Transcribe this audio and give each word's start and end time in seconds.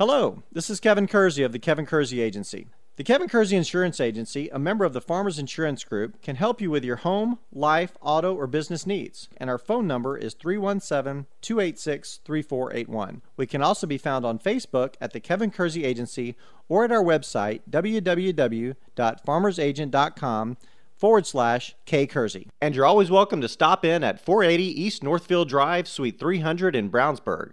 Hello, 0.00 0.42
this 0.50 0.70
is 0.70 0.80
Kevin 0.80 1.06
Kersey 1.06 1.42
of 1.42 1.52
the 1.52 1.58
Kevin 1.58 1.84
Kersey 1.84 2.22
Agency. 2.22 2.68
The 2.96 3.04
Kevin 3.04 3.28
Kersey 3.28 3.54
Insurance 3.54 4.00
Agency, 4.00 4.48
a 4.48 4.58
member 4.58 4.86
of 4.86 4.94
the 4.94 5.00
Farmers 5.02 5.38
Insurance 5.38 5.84
Group, 5.84 6.22
can 6.22 6.36
help 6.36 6.58
you 6.58 6.70
with 6.70 6.86
your 6.86 6.96
home, 6.96 7.38
life, 7.52 7.98
auto, 8.00 8.34
or 8.34 8.46
business 8.46 8.86
needs. 8.86 9.28
And 9.36 9.50
our 9.50 9.58
phone 9.58 9.86
number 9.86 10.16
is 10.16 10.32
317 10.32 11.26
286 11.42 12.20
3481. 12.24 13.20
We 13.36 13.46
can 13.46 13.60
also 13.60 13.86
be 13.86 13.98
found 13.98 14.24
on 14.24 14.38
Facebook 14.38 14.94
at 15.02 15.12
the 15.12 15.20
Kevin 15.20 15.50
Kersey 15.50 15.84
Agency 15.84 16.34
or 16.66 16.84
at 16.84 16.92
our 16.92 17.04
website 17.04 17.60
www.farmersagent.com 17.68 20.56
forward 20.96 21.26
slash 21.26 21.76
K 21.86 22.06
Kersey. 22.06 22.48
And 22.60 22.74
you're 22.74 22.84
always 22.86 23.10
welcome 23.10 23.40
to 23.40 23.48
stop 23.48 23.84
in 23.84 24.04
at 24.04 24.24
480 24.24 24.64
East 24.64 25.02
Northfield 25.02 25.50
Drive, 25.50 25.88
Suite 25.88 26.18
300 26.18 26.76
in 26.76 26.90
Brownsburg. 26.90 27.52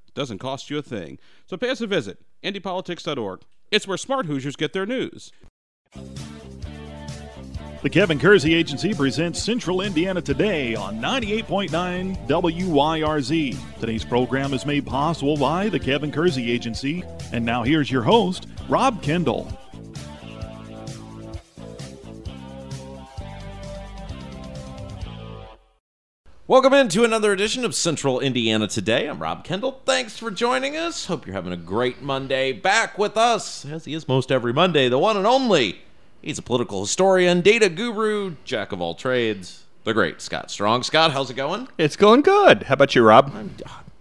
doesn't 0.13 0.39
cost 0.39 0.69
you 0.69 0.77
a 0.77 0.81
thing. 0.81 1.17
So 1.47 1.57
pay 1.57 1.69
us 1.69 1.81
a 1.81 1.87
visit, 1.87 2.19
IndyPolitics.org. 2.43 3.41
It's 3.71 3.87
where 3.87 3.97
smart 3.97 4.25
Hoosiers 4.25 4.55
get 4.55 4.73
their 4.73 4.85
news. 4.85 5.31
The 7.81 7.89
Kevin 7.89 8.19
Kersey 8.19 8.53
Agency 8.53 8.93
presents 8.93 9.41
Central 9.41 9.81
Indiana 9.81 10.21
Today 10.21 10.75
on 10.75 10.99
98.9 10.99 12.27
WYRZ. 12.27 13.79
Today's 13.79 14.05
program 14.05 14.53
is 14.53 14.67
made 14.67 14.85
possible 14.85 15.35
by 15.35 15.67
the 15.67 15.79
Kevin 15.79 16.11
Kersey 16.11 16.51
Agency. 16.51 17.03
And 17.33 17.43
now 17.43 17.63
here's 17.63 17.89
your 17.89 18.03
host, 18.03 18.47
Rob 18.69 19.01
Kendall. 19.01 19.51
Welcome 26.51 26.73
into 26.73 27.05
another 27.05 27.31
edition 27.31 27.63
of 27.63 27.73
Central 27.73 28.19
Indiana 28.19 28.67
Today. 28.67 29.07
I'm 29.07 29.21
Rob 29.21 29.45
Kendall. 29.45 29.79
Thanks 29.85 30.17
for 30.17 30.29
joining 30.29 30.75
us. 30.75 31.05
Hope 31.05 31.25
you're 31.25 31.33
having 31.33 31.53
a 31.53 31.57
great 31.57 32.01
Monday. 32.01 32.51
Back 32.51 32.97
with 32.97 33.15
us, 33.15 33.63
as 33.63 33.85
he 33.85 33.93
is 33.93 34.05
most 34.05 34.33
every 34.33 34.51
Monday, 34.51 34.89
the 34.89 34.99
one 34.99 35.15
and 35.15 35.25
only. 35.25 35.79
He's 36.21 36.37
a 36.37 36.41
political 36.41 36.81
historian, 36.81 37.39
data 37.39 37.69
guru, 37.69 38.35
jack 38.43 38.73
of 38.73 38.81
all 38.81 38.95
trades, 38.95 39.63
the 39.85 39.93
great 39.93 40.19
Scott 40.19 40.51
Strong. 40.51 40.83
Scott, 40.83 41.13
how's 41.13 41.29
it 41.29 41.35
going? 41.35 41.69
It's 41.77 41.95
going 41.95 42.19
good. 42.19 42.63
How 42.63 42.73
about 42.73 42.95
you, 42.95 43.03
Rob? 43.03 43.31
I'm, 43.33 43.55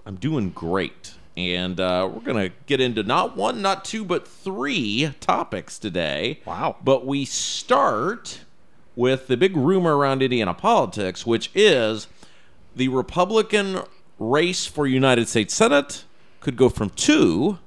I'm 0.05 0.17
doing 0.17 0.51
great. 0.51 1.15
And 1.37 1.79
uh, 1.79 2.11
we're 2.13 2.23
going 2.23 2.51
to 2.51 2.57
get 2.67 2.81
into 2.81 3.05
not 3.05 3.37
one, 3.37 3.63
not 3.63 3.85
two, 3.85 4.05
but 4.05 4.27
three 4.27 5.15
topics 5.21 5.79
today. 5.79 6.41
Wow. 6.45 6.79
But 6.83 7.07
we 7.07 7.27
start 7.27 8.41
with 8.97 9.29
the 9.29 9.37
big 9.37 9.57
rumor 9.57 9.97
around 9.97 10.21
Indiana 10.21 10.53
politics, 10.53 11.25
which 11.25 11.53
is 11.55 12.09
the 12.75 12.89
Republican 12.89 13.81
race 14.19 14.67
for 14.67 14.87
United 14.87 15.29
States 15.29 15.55
Senate 15.55 16.05
could 16.41 16.57
go 16.57 16.69
from 16.69 16.91
two 16.91 17.59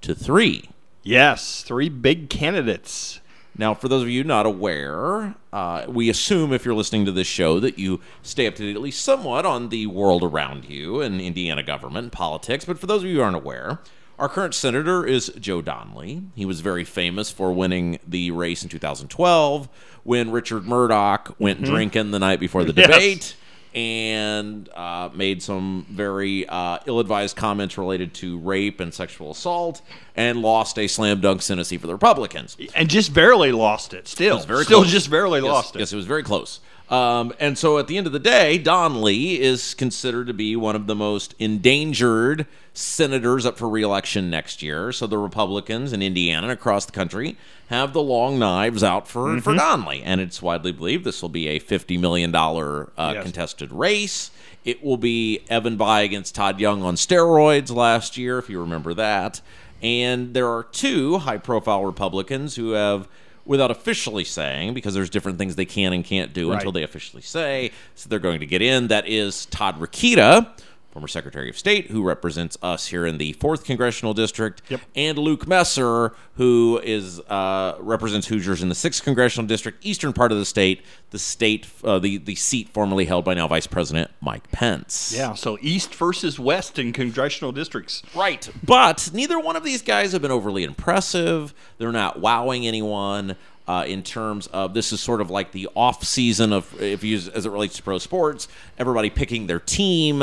to 0.00 0.14
three. 0.14 0.70
Yes, 1.02 1.62
three 1.62 1.88
big 1.88 2.30
candidates. 2.30 3.20
Now, 3.56 3.72
for 3.74 3.86
those 3.88 4.02
of 4.02 4.08
you 4.08 4.24
not 4.24 4.46
aware, 4.46 5.36
uh, 5.52 5.84
we 5.88 6.10
assume 6.10 6.52
if 6.52 6.64
you're 6.64 6.74
listening 6.74 7.04
to 7.04 7.12
this 7.12 7.28
show 7.28 7.60
that 7.60 7.78
you 7.78 8.00
stay 8.22 8.46
up 8.48 8.56
to 8.56 8.62
date 8.62 8.74
at 8.74 8.82
least 8.82 9.02
somewhat 9.04 9.46
on 9.46 9.68
the 9.68 9.86
world 9.86 10.24
around 10.24 10.64
you 10.64 11.00
and 11.00 11.20
Indiana 11.20 11.62
government 11.62 12.04
and 12.04 12.12
politics. 12.12 12.64
But 12.64 12.80
for 12.80 12.86
those 12.86 13.04
of 13.04 13.08
you 13.08 13.16
who 13.16 13.22
aren't 13.22 13.36
aware, 13.36 13.78
our 14.18 14.28
current 14.28 14.54
senator 14.54 15.06
is 15.06 15.28
Joe 15.38 15.62
Donnelly. 15.62 16.22
He 16.34 16.44
was 16.44 16.60
very 16.62 16.82
famous 16.84 17.30
for 17.30 17.52
winning 17.52 18.00
the 18.06 18.32
race 18.32 18.64
in 18.64 18.68
2012 18.68 19.68
when 20.02 20.32
Richard 20.32 20.64
Mourdock 20.66 21.36
went 21.38 21.62
drinking 21.62 22.10
the 22.10 22.18
night 22.18 22.40
before 22.40 22.64
the 22.64 22.72
Yes. 22.72 23.34
And 23.74 24.68
uh, 24.74 25.10
made 25.14 25.42
some 25.42 25.84
very 25.90 26.46
uh, 26.48 26.78
ill-advised 26.86 27.36
comments 27.36 27.76
related 27.76 28.14
to 28.14 28.38
rape 28.38 28.80
and 28.80 28.94
sexual 28.94 29.32
assault, 29.32 29.82
and 30.16 30.40
lost 30.42 30.78
a 30.78 30.86
slam 30.86 31.20
dunk 31.20 31.42
Senate 31.42 31.64
seat 31.64 31.80
for 31.80 31.86
the 31.88 31.92
Republicans. 31.92 32.56
And 32.74 32.88
just 32.88 33.12
barely 33.12 33.52
lost 33.52 33.92
it. 33.94 34.06
Still, 34.06 34.38
It 34.38 34.44
very 34.46 34.64
still 34.64 34.80
close. 34.80 34.92
just 34.92 35.10
barely 35.10 35.40
Yes, 35.40 35.48
lost 35.48 35.76
it. 35.76 35.80
Yes, 35.80 35.92
it 35.92 35.96
was 35.96 36.06
very 36.06 36.22
close. 36.22 36.60
Um, 36.90 37.32
and 37.40 37.56
so 37.56 37.78
at 37.78 37.86
the 37.86 37.96
end 37.96 38.06
of 38.06 38.12
the 38.12 38.18
day, 38.18 38.58
Donnelly 38.58 39.40
is 39.40 39.72
considered 39.74 40.26
to 40.26 40.34
be 40.34 40.54
one 40.54 40.76
of 40.76 40.86
the 40.86 40.94
most 40.94 41.34
endangered 41.38 42.46
senators 42.74 43.46
up 43.46 43.56
for 43.56 43.68
reelection 43.68 44.28
next 44.30 44.62
year. 44.62 44.92
So 44.92 45.06
the 45.06 45.16
Republicans 45.18 45.92
in 45.92 46.02
Indiana 46.02 46.48
and 46.48 46.52
across 46.52 46.84
the 46.84 46.92
country 46.92 47.36
have 47.68 47.92
the 47.94 48.02
long 48.02 48.38
knives 48.38 48.82
out 48.82 49.08
for, 49.08 49.28
Mm-hmm. 49.28 49.38
for 49.40 49.54
Donnelly. 49.54 50.02
And 50.02 50.20
it's 50.20 50.42
widely 50.42 50.72
believed 50.72 51.04
this 51.04 51.22
will 51.22 51.28
be 51.30 51.48
a 51.48 51.58
$50 51.58 51.98
million 51.98 52.34
uh, 52.34 52.86
Yes. 52.98 53.22
contested 53.22 53.72
race. 53.72 54.30
It 54.64 54.84
will 54.84 54.96
be 54.98 55.40
Evan 55.48 55.78
Bayh 55.78 56.04
against 56.04 56.34
Todd 56.34 56.60
Young 56.60 56.82
on 56.82 56.96
steroids 56.96 57.74
last 57.74 58.16
year, 58.18 58.38
if 58.38 58.50
you 58.50 58.60
remember 58.60 58.92
that. 58.94 59.40
And 59.82 60.34
there 60.34 60.48
are 60.48 60.62
two 60.64 61.18
high 61.18 61.36
profile 61.38 61.84
Republicans 61.84 62.56
who 62.56 62.70
have, 62.72 63.06
without 63.46 63.70
officially 63.70 64.24
saying, 64.24 64.74
because 64.74 64.94
there's 64.94 65.10
different 65.10 65.38
things 65.38 65.56
they 65.56 65.64
can 65.66 65.92
and 65.92 66.04
can't 66.04 66.32
do 66.32 66.50
Right. 66.50 66.56
until 66.56 66.72
they 66.72 66.82
officially 66.82 67.22
say, 67.22 67.70
so 67.94 68.08
they're 68.08 68.18
going 68.18 68.40
to 68.40 68.46
get 68.46 68.62
in. 68.62 68.88
That 68.88 69.06
is 69.06 69.46
Todd 69.46 69.78
Rokita, 69.78 70.48
former 70.94 71.08
Secretary 71.08 71.50
of 71.50 71.58
State, 71.58 71.90
who 71.90 72.04
represents 72.04 72.56
us 72.62 72.86
here 72.86 73.04
in 73.04 73.18
the 73.18 73.34
4th 73.34 73.64
Congressional 73.64 74.14
District, 74.14 74.62
Yep. 74.68 74.80
and 74.94 75.18
Luke 75.18 75.46
Messer, 75.48 76.14
who 76.36 76.80
is 76.84 77.18
uh, 77.28 77.74
represents 77.80 78.28
Hoosiers 78.28 78.62
in 78.62 78.68
the 78.68 78.76
6th 78.76 79.02
Congressional 79.02 79.46
District, 79.48 79.84
eastern 79.84 80.12
part 80.12 80.30
of 80.30 80.38
the 80.38 80.44
state, 80.44 80.82
the 81.10 81.18
state, 81.18 81.66
uh, 81.82 81.98
the, 81.98 82.16
the 82.18 82.36
seat 82.36 82.68
formerly 82.68 83.06
held 83.06 83.24
by 83.24 83.34
now 83.34 83.48
Vice 83.48 83.66
President 83.66 84.08
Mike 84.20 84.48
Pence. 84.52 85.12
Yeah, 85.14 85.34
so 85.34 85.58
East 85.60 85.92
versus 85.96 86.38
West 86.38 86.78
in 86.78 86.92
congressional 86.92 87.50
districts. 87.50 88.02
Right. 88.14 88.48
But 88.62 89.10
neither 89.12 89.38
one 89.40 89.56
of 89.56 89.64
these 89.64 89.82
guys 89.82 90.12
have 90.12 90.22
been 90.22 90.30
overly 90.30 90.62
impressive. 90.62 91.52
They're 91.78 91.90
not 91.92 92.20
wowing 92.20 92.66
anyone. 92.68 93.34
Uh, 93.66 93.82
in 93.88 94.02
terms 94.02 94.46
of 94.48 94.74
this 94.74 94.92
is 94.92 95.00
sort 95.00 95.22
of 95.22 95.30
like 95.30 95.50
the 95.52 95.66
off 95.74 96.04
season 96.04 96.52
of 96.52 96.78
if 96.82 97.02
you 97.02 97.16
as 97.16 97.46
it 97.46 97.50
relates 97.50 97.74
to 97.76 97.82
pro 97.82 97.96
sports, 97.96 98.46
everybody 98.76 99.08
picking 99.08 99.46
their 99.46 99.58
team, 99.58 100.22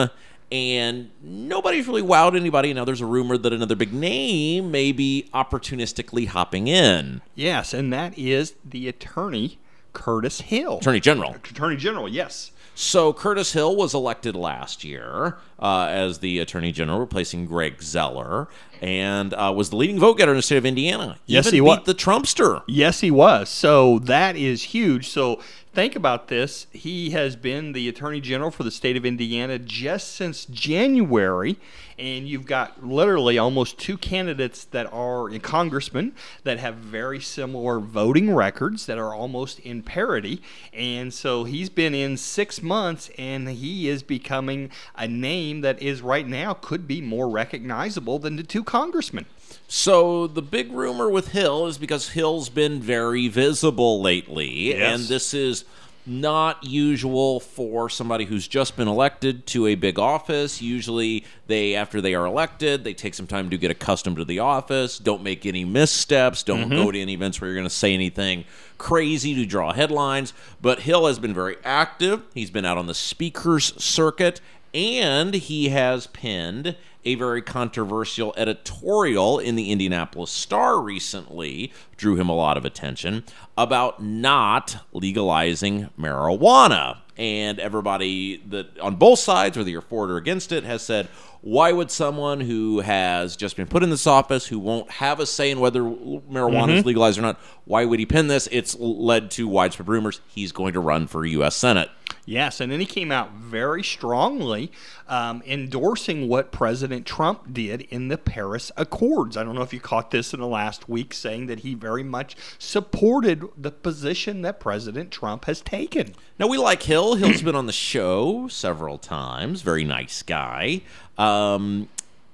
and 0.52 1.10
nobody's 1.22 1.88
really 1.88 2.02
wowed 2.02 2.36
anybody. 2.36 2.74
Now 2.74 2.86
there's 2.86 3.02
a 3.02 3.06
rumor 3.06 3.38
that 3.38 3.54
another 3.54 3.76
big 3.76 3.94
name 3.94 4.72
may 4.72 4.92
be 4.92 5.30
opportunistically 5.34 6.28
hopping 6.28 6.68
in. 6.68 7.22
Yes, 7.36 7.74
and 7.74 7.92
that 7.94 8.18
is 8.18 8.56
the 8.66 8.88
attorney 8.88 9.60
Curtis 9.94 10.42
Hill. 10.42 10.78
Attorney 10.80 11.00
General. 11.00 11.34
Attorney 11.36 11.78
General, 11.78 12.08
yes. 12.10 12.52
So 12.74 13.12
Curtis 13.12 13.52
Hill 13.52 13.76
was 13.76 13.94
elected 13.94 14.36
last 14.36 14.84
year 14.86 15.38
uh, 15.60 15.88
as 15.90 16.20
the 16.20 16.40
Attorney 16.40 16.72
General, 16.72 17.00
replacing 17.00 17.46
Greg 17.46 17.82
Zoeller, 17.82 18.48
and 18.82 19.34
uh, 19.34 19.54
was 19.56 19.70
the 19.70 19.76
leading 19.76 20.00
vote 20.00 20.18
getter 20.18 20.32
in 20.32 20.38
the 20.38 20.42
state 20.42 20.58
of 20.58 20.66
Indiana. 20.66 21.18
Yes, 21.26 21.48
Even 21.48 21.54
he 21.54 21.60
beat 21.60 21.68
wa- 21.68 21.80
the 21.84 21.94
Trumpster. 21.94 22.64
Yes, 22.68 23.02
he 23.02 23.12
was. 23.12 23.50
So 23.50 24.00
that 24.00 24.38
is 24.38 24.64
huge. 24.64 25.10
So 25.10 25.42
think 25.74 25.96
about 25.96 26.28
this. 26.28 26.68
He 26.72 27.12
has 27.12 27.36
been 27.36 27.72
the 27.72 27.88
Attorney 27.88 28.20
General 28.20 28.52
for 28.52 28.64
the 28.64 28.72
state 28.72 28.98
of 28.98 29.06
Indiana 29.06 29.58
just 29.58 30.14
since 30.14 30.46
January. 30.46 31.58
And 31.98 32.28
you've 32.28 32.46
got 32.46 32.86
literally 32.86 33.38
almost 33.38 33.78
two 33.78 33.98
candidates 33.98 34.66
that 34.66 34.92
are 34.92 35.30
congressmen 35.40 36.14
that 36.44 36.60
have 36.60 36.76
very 36.76 37.20
similar 37.20 37.80
voting 37.80 38.34
records 38.34 38.86
that 38.88 38.98
are 38.98 39.14
almost 39.14 39.60
in 39.60 39.84
parity. 39.84 40.42
And 40.74 41.14
so 41.14 41.44
he's 41.44 41.70
been 41.70 41.94
in 41.94 42.18
six 42.18 42.62
months 42.62 43.10
and 43.18 43.48
he 43.48 43.88
is 43.88 44.04
becoming 44.04 44.72
a 44.96 45.08
name 45.08 45.62
that 45.62 45.82
is 45.82 46.02
right 46.02 46.28
now 46.28 46.54
could 46.54 46.88
be 46.88 47.02
more 47.02 47.30
recognizable 47.30 48.20
than 48.20 48.36
the 48.36 48.44
two 48.44 48.64
congressmen. 48.64 49.26
So 49.74 50.28
the 50.28 50.42
big 50.42 50.70
rumor 50.74 51.10
with 51.10 51.30
Hill 51.30 51.66
is 51.66 51.78
because 51.78 52.10
Hill's 52.10 52.50
been 52.50 52.82
very 52.82 53.30
visible 53.30 54.02
lately, 54.02 54.68
Yes. 54.68 55.00
and 55.00 55.08
this 55.08 55.34
is 55.34 55.64
not 56.06 56.62
usual 56.66 57.40
for 57.40 57.90
somebody 57.90 58.26
who's 58.26 58.50
just 58.50 58.76
been 58.76 58.90
elected 58.90 59.48
to 59.48 59.68
a 59.68 59.76
big 59.76 59.98
office. 59.98 60.62
Usually, 60.62 61.24
they 61.48 61.74
after 61.74 62.02
they 62.02 62.14
are 62.14 62.26
elected, 62.26 62.84
they 62.84 62.94
take 62.94 63.14
some 63.14 63.28
time 63.28 63.50
to 63.50 63.58
get 63.58 63.72
accustomed 63.72 64.18
to 64.18 64.26
the 64.26 64.40
office. 64.40 64.98
Don't 64.98 65.24
make 65.24 65.46
any 65.46 65.64
missteps. 65.64 66.44
Don't 66.44 66.66
mm-hmm. 66.66 66.76
go 66.76 66.92
to 66.92 67.00
any 67.00 67.14
events 67.14 67.40
where 67.40 67.50
you're 67.50 67.56
going 67.56 67.64
to 67.64 67.70
say 67.70 67.94
anything 67.94 68.44
crazy 68.78 69.34
to 69.36 69.46
draw 69.46 69.72
headlines. 69.72 70.34
But 70.62 70.82
Hill 70.82 71.08
has 71.08 71.18
been 71.18 71.34
very 71.34 71.56
active. 71.64 72.24
He's 72.34 72.52
been 72.52 72.66
out 72.66 72.78
on 72.78 72.88
the 72.88 72.94
speakers 72.94 73.74
circuit, 73.82 74.42
and 74.74 75.34
he 75.34 75.70
has 75.70 76.08
penned 76.08 76.76
a 77.06 77.16
very 77.16 77.42
controversial 77.42 78.34
editorial 78.38 79.40
in 79.40 79.56
the 79.56 79.72
Indianapolis 79.72 80.32
Star 80.32 80.80
recently, 80.80 81.72
drew 81.98 82.16
him 82.16 82.30
a 82.30 82.36
lot 82.36 82.58
of 82.58 82.66
attention, 82.66 83.24
about 83.58 84.02
not 84.02 84.78
legalizing 84.94 85.90
marijuana. 86.00 87.00
And 87.18 87.60
everybody 87.60 88.38
that 88.48 88.80
on 88.80 88.96
both 88.96 89.20
sides, 89.20 89.58
whether 89.58 89.70
you're 89.70 89.82
for 89.82 90.06
it 90.06 90.12
or 90.12 90.18
against 90.18 90.52
it, 90.52 90.64
has 90.64 90.82
said, 90.82 91.08
why 91.42 91.72
would 91.72 91.90
someone 91.90 92.40
who 92.40 92.82
has 92.82 93.36
just 93.36 93.58
been 93.58 93.68
put 93.68 93.84
in 93.84 93.90
this 93.90 94.06
office, 94.06 94.46
who 94.48 94.60
won't 94.60 94.90
have 94.92 95.20
a 95.20 95.26
say 95.26 95.50
in 95.50 95.60
whether 95.60 95.82
marijuana 95.82 96.78
is 96.78 96.86
legalized 96.86 97.18
or 97.18 97.24
not, 97.24 97.40
why 97.66 97.84
would 97.84 98.00
he 98.00 98.06
pin 98.06 98.28
this? 98.28 98.48
It's 98.52 98.76
led 98.80 99.32
to 99.32 99.48
widespread 99.48 99.88
rumors 99.88 100.22
he's 100.28 100.52
going 100.52 100.74
to 100.74 100.80
run 100.80 101.08
for 101.08 101.26
U.S. 101.26 101.56
Senate. 101.56 101.90
Yes, 102.26 102.62
and 102.62 102.72
then 102.72 102.80
he 102.80 102.86
came 102.86 103.12
out 103.12 103.34
very 103.34 103.84
strongly 103.84 104.72
um, 105.08 105.42
endorsing 105.46 106.28
what 106.30 106.52
President 106.52 107.06
Trump 107.06 107.52
did 107.52 107.82
in 107.82 108.10
the 108.10 108.18
Paris 108.18 108.72
Accords. 108.78 109.36
I 109.36 109.44
don't 109.44 109.56
know 109.56 109.64
if 109.64 109.74
you 109.74 109.80
caught 109.80 110.12
this 110.12 110.34
in 110.34 110.40
the 110.40 110.48
last 110.48 110.88
week, 110.88 111.14
saying 111.14 111.48
that 111.48 111.62
he 111.62 111.74
very 111.74 112.04
much 112.04 112.36
supported 112.60 113.46
the 113.58 113.72
position 113.72 114.44
that 114.44 114.60
President 114.60 115.12
Trump 115.12 115.46
has 115.46 115.62
taken. 115.62 116.14
Now 116.38 116.48
we 116.48 116.58
like 116.58 116.84
Hill. 116.84 117.01
Hill's 117.16 117.42
been 117.42 117.56
on 117.56 117.66
the 117.66 117.74
show 117.74 118.48
several 118.48 118.98
times. 118.98 119.62
Very 119.62 119.84
nice 119.84 120.22
guy. 120.24 120.82
Um, 121.18 121.90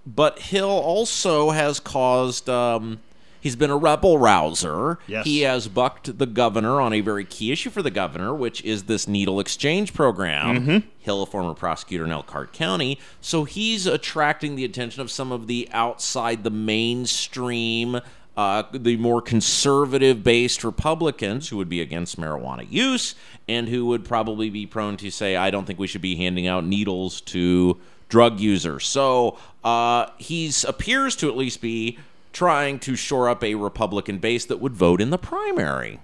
but 0.05 0.39
Hill 0.39 0.69
also 0.69 1.51
has 1.51 1.79
caused. 1.79 2.49
Um, 2.49 2.99
he's 3.41 3.55
been 3.55 3.69
a 3.69 3.77
rebel 3.77 4.17
rouser. 4.17 4.99
Yes. 5.07 5.25
He 5.25 5.41
has 5.41 5.67
bucked 5.67 6.17
the 6.17 6.25
governor 6.25 6.81
on 6.81 6.93
a 6.93 7.01
very 7.01 7.25
key 7.25 7.51
issue 7.51 7.69
for 7.69 7.81
the 7.81 7.91
governor, 7.91 8.33
which 8.33 8.61
is 8.63 8.83
this 8.83 9.07
needle 9.07 9.39
exchange 9.39 9.93
program. 9.93 10.83
Hill, 10.99 11.23
a 11.23 11.25
former 11.25 11.53
prosecutor 11.53 12.05
in 12.05 12.11
Elkhart 12.11 12.51
County, 12.53 12.99
so 13.21 13.45
he's 13.45 13.85
attracting 13.85 14.55
the 14.55 14.65
attention 14.65 15.01
of 15.01 15.09
some 15.09 15.31
of 15.31 15.47
the 15.47 15.69
outside 15.71 16.43
the 16.43 16.49
mainstream 16.49 18.01
uh, 18.37 18.63
the 18.71 18.95
more 18.97 19.19
conservative 19.19 20.23
based 20.23 20.63
Republicans 20.63 21.49
who 21.49 21.57
would 21.57 21.67
be 21.67 21.81
against 21.81 22.19
marijuana 22.19 22.67
use 22.69 23.15
and 23.49 23.67
who 23.67 23.87
would 23.87 24.05
probably 24.05 24.51
be 24.51 24.67
prone 24.67 24.95
to 24.95 25.09
say, 25.09 25.35
I 25.35 25.49
don't 25.49 25.65
think 25.65 25.79
we 25.79 25.87
should 25.87 26.03
be 26.03 26.15
handing 26.15 26.45
out 26.45 26.63
needles 26.63 27.19
to 27.21 27.77
drug 28.09 28.39
users. 28.39 28.85
So 28.85 29.39
uh, 29.63 30.11
he's 30.19 30.63
appears 30.63 31.15
to 31.17 31.29
at 31.29 31.35
least 31.35 31.61
be 31.61 31.97
trying 32.31 32.77
to 32.77 32.95
shore 32.95 33.27
up 33.27 33.43
a 33.43 33.55
Republican 33.55 34.19
base 34.19 34.45
that 34.45 34.61
would 34.61 34.73
vote 34.73 35.01
in 35.01 35.09
the 35.09 35.17
primary. 35.17 35.99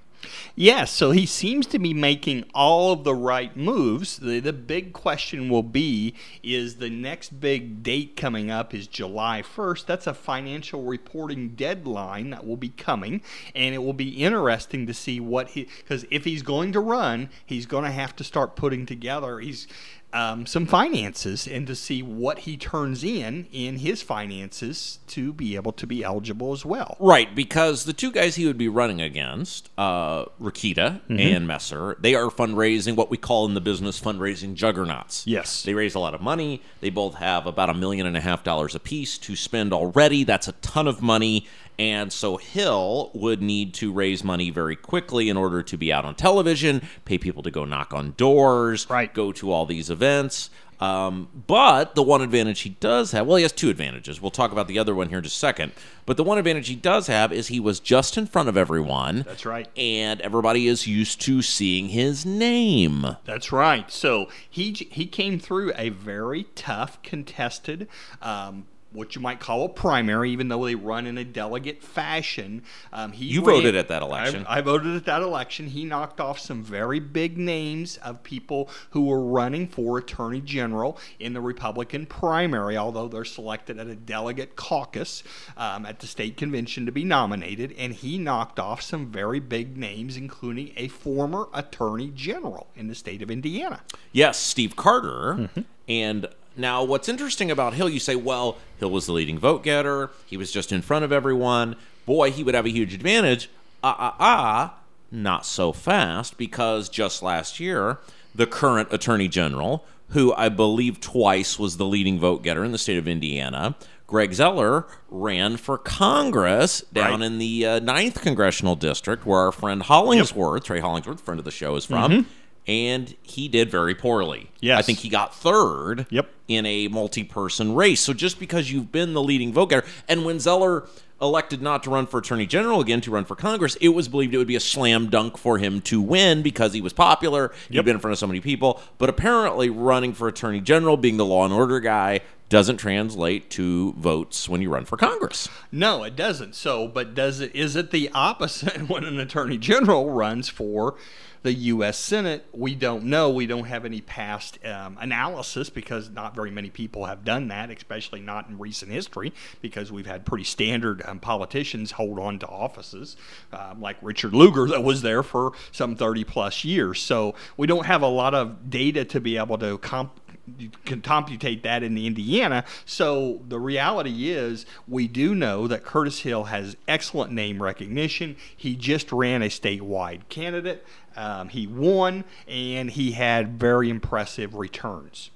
Yes, 0.56 0.92
so 0.92 1.12
he 1.12 1.25
seems 1.25 1.66
to 1.68 1.80
be 1.80 1.94
making 1.94 2.46
all 2.54 2.94
of 2.94 3.04
the 3.04 3.16
right 3.16 3.56
moves. 3.56 4.18
The, 4.18 4.40
the 4.40 4.54
big 4.54 4.94
question 4.94 5.50
will 5.50 5.64
be 5.64 6.14
is 6.42 6.75
the 6.75 6.90
next 6.90 7.40
big 7.40 7.84
date 7.84 8.16
coming 8.16 8.50
up 8.50 8.74
is 8.74 8.88
July 8.88 9.42
1st. 9.42 9.86
That's 9.86 10.08
a 10.08 10.14
financial 10.14 10.84
reporting 10.84 11.50
deadline 11.50 12.30
that 12.31 12.46
will 12.46 12.58
be 12.58 12.70
coming, 12.70 13.22
and 13.56 13.75
it 13.75 13.80
will 13.80 13.94
be 13.94 14.24
interesting 14.24 14.88
to 14.88 14.94
see 14.94 15.20
what 15.20 15.50
he 15.50 15.68
because 15.78 16.06
if 16.10 16.24
he's 16.24 16.42
going 16.42 16.72
to 16.74 16.80
run, 16.80 17.30
he's 17.46 17.66
going 17.66 17.84
to 17.84 17.92
have 17.92 18.16
to 18.16 18.24
start 18.24 18.56
putting 18.56 18.86
together 18.86 19.40
he's 19.40 19.68
um, 20.13 20.45
some 20.45 20.65
finances 20.65 21.48
and 21.48 21.68
to 21.68 21.75
see 21.75 22.01
what 22.01 22.39
he 22.39 22.56
turns 22.56 23.04
in 23.04 23.48
in 23.51 23.80
his 23.80 24.01
finances 24.01 25.00
to 25.07 25.33
be 25.33 25.56
able 25.56 25.71
to 25.74 25.88
be 25.88 26.04
eligible 26.04 26.54
as 26.54 26.63
well. 26.63 26.95
Right, 27.00 27.33
because 27.36 27.86
the 27.86 27.94
two 27.94 28.12
guys 28.12 28.36
he 28.36 28.45
would 28.45 28.57
be 28.57 28.69
running 28.69 29.01
against, 29.01 29.69
uh, 29.77 30.25
Rokita 30.39 31.01
and 31.10 31.48
Messer, 31.48 31.98
they 32.00 32.15
are 32.15 32.30
fundraising 32.30 32.95
what 32.95 33.10
we 33.10 33.18
call 33.18 33.45
in 33.45 33.56
the 33.56 33.62
business 33.62 34.00
fundraising 34.00 34.54
juggernauts. 34.54 35.25
Yes. 35.25 35.63
They 35.63 35.74
raise 35.74 35.95
a 35.95 36.00
lot 36.00 36.13
of 36.13 36.21
money. 36.21 36.62
They 36.80 36.89
both 36.89 37.16
have 37.16 37.48
about 37.48 37.69
a 37.69 37.74
million 37.74 38.06
and 38.06 38.16
a 38.16 38.21
half 38.21 38.44
dollars 38.44 38.75
apiece 38.75 39.18
to 39.19 39.36
spend 39.36 39.74
already. 39.74 40.24
That's 40.24 40.48
a 40.48 40.54
ton 40.54 40.88
of 40.88 41.01
money. 41.01 41.48
And 41.80 42.12
so 42.14 42.38
Hill 42.38 43.12
would 43.14 43.42
need 43.42 43.74
to 43.75 43.92
raise 43.92 44.24
money 44.24 44.50
very 44.50 44.75
quickly 44.75 45.30
in 45.30 45.38
order 45.38 45.64
to 45.64 45.78
be 45.78 45.92
out 45.92 46.06
on 46.06 46.16
television, 46.16 46.81
pay 47.06 47.18
people 47.18 47.44
to 47.44 47.52
go 47.52 47.66
knock 47.66 47.94
on 47.94 48.14
doors, 48.18 48.88
Right. 48.90 49.14
go 49.14 49.31
to 49.34 49.52
all 49.52 49.66
these 49.66 49.90
events. 49.90 50.50
Um, 50.80 51.30
but 51.48 51.96
the 51.96 52.04
one 52.04 52.22
advantage 52.22 52.62
he 52.62 52.72
does 52.72 53.12
have, 53.14 53.25
well, 53.25 53.38
he 53.38 53.44
has 53.44 53.54
two 53.54 53.70
advantages. 53.70 54.22
We'll 54.22 54.31
talk 54.31 54.52
about 54.52 54.68
the 54.68 54.78
other 54.80 54.94
one 54.94 55.08
here 55.08 55.20
in 55.20 55.24
just 55.24 55.38
a 55.38 55.40
second. 55.40 55.72
But 56.06 56.18
the 56.18 56.25
one 56.25 56.38
advantage 56.38 56.68
he 56.68 56.75
does 56.75 57.08
have 57.08 57.31
is 57.31 57.48
he 57.48 57.60
was 57.62 57.80
just 57.80 58.18
in 58.18 58.26
front 58.26 58.50
of 58.50 58.58
everyone. 58.58 59.22
That's 59.26 59.46
right. 59.46 59.69
And 59.78 60.19
everybody 60.19 60.68
is 60.68 60.86
used 60.86 61.22
to 61.22 61.42
seeing 61.42 61.90
his 61.90 62.26
name. 62.26 63.16
That's 63.24 63.54
right. 63.54 63.90
So 63.90 64.28
he 64.50 64.74
he 64.92 65.06
came 65.06 65.40
through 65.40 65.72
a 65.78 65.88
very 65.90 66.48
tough, 66.56 67.02
contested, 67.02 67.88
um, 68.22 68.66
what 68.94 69.16
you 69.16 69.22
might 69.22 69.40
call 69.40 69.66
a 69.66 69.69
primary, 69.69 70.31
even 70.31 70.48
though 70.48 70.66
they 70.66 70.75
run 70.75 71.07
in 71.07 71.18
a 71.18 71.24
delegate 71.24 71.84
fashion. 71.84 72.63
Um, 72.92 73.12
he 73.12 73.25
You 73.25 73.42
ran- 73.44 73.57
voted 73.57 73.75
at 73.75 73.88
that 73.90 74.01
election. 74.01 74.45
I, 74.48 74.60
I 74.60 74.62
voted 74.62 74.95
at 74.95 75.06
that 75.06 75.22
election. 75.22 75.68
He 75.68 75.84
knocked 75.84 76.19
off 76.19 76.40
some 76.40 76.63
very 76.63 77.00
big 77.00 77.38
names 77.38 77.98
of 77.98 78.24
people 78.24 78.69
who 78.92 79.06
were 79.06 79.24
running 79.24 79.68
for 79.68 79.98
attorney 79.98 80.42
general 80.42 80.98
in 81.19 81.34
the 81.34 81.42
Republican 81.42 82.06
primary, 82.06 82.78
although 82.78 83.07
they're 83.07 83.25
selected 83.25 83.80
at 83.80 83.88
a 83.88 83.95
delegate 83.95 84.56
caucus 84.56 85.24
um, 85.57 85.86
at 85.86 86.00
the 86.00 86.07
state 86.07 86.38
convention 86.38 86.86
to 86.86 86.92
be 86.92 87.04
nominated. 87.04 87.74
And 87.78 87.94
he 87.94 88.18
knocked 88.18 88.60
off 88.60 88.81
some 88.81 89.07
very 89.12 89.40
big 89.40 89.78
names, 89.78 90.18
including 90.18 90.72
a 90.78 90.88
former 90.88 91.48
attorney 91.54 92.12
general 92.13 92.68
in 92.75 92.88
the 92.88 92.95
state 92.95 93.22
of 93.22 93.31
Indiana. 93.31 93.81
Yes, 94.12 94.38
Steve 94.38 94.75
Carter. 94.75 95.50
And 95.88 96.28
now, 96.56 96.84
what's 96.84 97.10
interesting 97.10 97.50
about 97.52 97.74
Hill, 97.74 97.90
you 97.90 98.00
say, 98.00 98.16
well, 98.16 98.58
Hill 98.80 98.92
was 98.92 99.06
the 99.06 99.12
leading 99.14 99.40
vote 99.40 99.64
getter. 99.64 100.10
He 100.26 100.38
was 100.38 100.52
just 100.52 100.72
in 100.72 100.82
front 100.82 101.06
of 101.06 101.12
everyone. 101.12 101.76
Boy, 102.06 102.32
he 102.32 102.44
would 102.44 102.56
have 102.56 102.66
a 102.66 102.70
huge 102.72 102.94
advantage. 102.94 103.50
Ah, 103.83 103.95
ah, 104.00 104.16
ah. 104.19 104.74
Not 105.12 105.45
so 105.45 105.72
fast, 105.74 106.38
because 106.38 106.90
just 106.90 107.22
last 107.24 107.60
year, 107.60 108.00
the 108.33 108.48
current 108.48 108.90
attorney 108.92 109.28
general, 109.28 109.86
who 110.10 110.33
I 110.33 110.50
believe 110.50 111.00
twice 111.00 111.57
was 111.60 111.78
the 111.78 111.86
leading 111.86 112.19
vote 112.19 112.44
getter 112.44 112.64
in 112.64 112.72
the 112.72 112.78
state 112.78 112.98
of 112.98 113.07
Indiana, 113.07 113.76
Greg 114.07 114.33
Zoeller, 114.33 114.86
ran 115.10 115.57
for 115.57 115.78
Congress 115.78 116.81
down 116.94 117.19
Right. 117.19 117.26
in 117.28 117.38
the 117.40 117.66
uh, 117.66 117.80
9th 117.80 118.22
congressional 118.22 118.76
district, 118.76 119.26
where 119.26 119.40
our 119.40 119.52
friend 119.52 119.81
Hollingsworth, 119.83 120.64
Trey 120.66 120.80
Hollingsworth, 120.80 121.22
friend 121.22 121.40
of 121.40 121.45
the 121.45 121.52
show, 121.52 121.76
is 121.76 121.86
from. 121.86 122.26
And 122.68 123.14
he 123.22 123.48
did 123.48 123.70
very 123.70 123.94
poorly. 123.94 124.52
Yes. 124.62 124.80
I 124.80 124.82
think 124.84 125.00
he 125.00 125.10
got 125.10 125.36
third 125.36 126.06
Yep. 126.10 126.30
in 126.48 126.66
a 126.66 126.88
multi-person 126.88 127.76
race. 127.76 128.00
So 128.02 128.14
just 128.14 128.40
because 128.40 128.72
you've 128.72 128.92
been 128.92 129.14
the 129.14 129.22
leading 129.22 129.52
vote 129.52 129.70
getter, 129.70 129.86
and 130.08 130.24
when 130.24 130.40
Zoeller 130.40 130.88
elected 131.22 131.62
not 131.62 131.84
to 131.84 131.90
run 131.90 132.06
for 132.06 132.20
attorney 132.20 132.46
general 132.46 132.82
again 132.82 133.00
to 133.02 133.12
run 133.12 133.24
for 133.26 133.36
Congress, 133.36 133.76
it 133.82 133.90
was 133.90 134.08
believed 134.08 134.34
it 134.34 134.38
would 134.38 134.48
be 134.48 134.56
a 134.56 134.60
slam 134.62 135.10
dunk 135.10 135.38
for 135.38 135.58
him 135.58 135.80
to 135.82 136.02
win 136.02 136.42
because 136.42 136.74
he 136.74 136.82
was 136.82 136.94
popular. 136.94 137.52
He'd 137.70 137.84
been 137.86 137.96
in 137.96 138.02
front 138.02 138.14
of 138.14 138.20
so 138.20 138.28
many 138.28 138.40
people. 138.42 138.82
But 138.98 139.10
apparently, 139.10 139.70
running 139.70 140.14
for 140.14 140.28
attorney 140.28 140.60
general, 140.62 140.98
being 140.98 141.18
the 141.18 141.26
law 141.26 141.46
and 141.46 141.54
order 141.54 141.80
guy, 141.80 142.22
doesn't 142.54 142.78
translate 142.78 143.50
to 143.50 143.94
votes 143.94 144.48
when 144.48 144.62
you 144.62 144.69
run 144.69 144.86
for 144.86 144.95
Congress. 144.95 145.50
No, 145.72 146.04
it 146.04 146.16
doesn't. 146.16 146.54
So, 146.54 146.88
but 146.88 147.16
does 147.16 147.40
it? 147.40 147.56
Is 147.56 147.76
it 147.76 147.90
the 147.90 148.12
opposite 148.14 148.78
when 148.90 149.04
an 149.06 149.19
attorney 149.19 149.57
general 149.57 150.12
runs 150.12 150.50
for 150.50 150.94
the 151.42 151.52
U.S. 151.52 151.98
Senate? 151.98 152.45
We 152.54 152.76
don't 152.76 153.06
know. 153.06 153.31
We 153.31 153.48
don't 153.48 153.64
have 153.64 153.86
any 153.86 154.02
past 154.02 154.64
um, 154.64 155.00
analysis 155.02 155.72
because 155.72 156.12
not 156.12 156.36
very 156.36 156.52
many 156.52 156.69
people 156.69 157.06
have 157.06 157.26
done 157.26 157.48
that, 157.48 157.72
especially 157.72 158.22
not 158.22 158.48
in 158.48 158.60
recent 158.60 158.92
history, 158.92 159.33
because 159.62 159.92
we've 159.92 160.06
had 160.06 160.24
pretty 160.24 160.44
standard 160.44 161.02
um, 161.07 161.19
politicians 161.19 161.90
hold 161.90 162.19
on 162.19 162.38
to 162.38 162.48
offices, 162.48 163.18
um, 163.52 163.81
like 163.81 163.98
Richard 164.04 164.36
Lugar 164.36 164.68
that 164.68 164.83
was 164.83 165.02
there 165.02 165.24
for 165.24 165.54
some 165.72 165.95
30 165.95 166.24
plus 166.24 166.64
years. 166.64 167.02
So 167.02 167.33
we 167.57 167.66
don't 167.66 167.88
have 167.88 168.04
a 168.04 168.07
lot 168.07 168.36
of 168.36 168.69
data 168.69 169.06
to 169.06 169.19
be 169.19 169.38
able 169.38 169.57
to 169.57 169.80
comp 169.80 170.19
you 170.57 170.69
can 170.85 171.02
computate 171.02 171.64
that 171.64 171.83
in 171.83 171.97
Indiana. 171.97 172.66
So 172.85 173.42
the 173.47 173.59
reality 173.59 174.30
is, 174.30 174.66
we 174.88 175.07
do 175.07 175.33
know 175.35 175.68
that 175.68 175.83
Curtis 175.83 176.19
Hill 176.19 176.45
has 176.45 176.76
excellent 176.88 177.31
name 177.31 177.62
recognition. 177.62 178.35
He 178.56 178.76
just 178.76 179.12
ran 179.12 179.42
a 179.42 179.47
statewide 179.47 180.28
candidate. 180.30 180.85
Um, 181.16 181.50
he 181.50 181.68
won, 181.68 182.23
and 182.47 182.92
he 182.92 183.12
had 183.12 183.59
very 183.59 183.90
impressive 183.90 184.56
returns. 184.56 185.30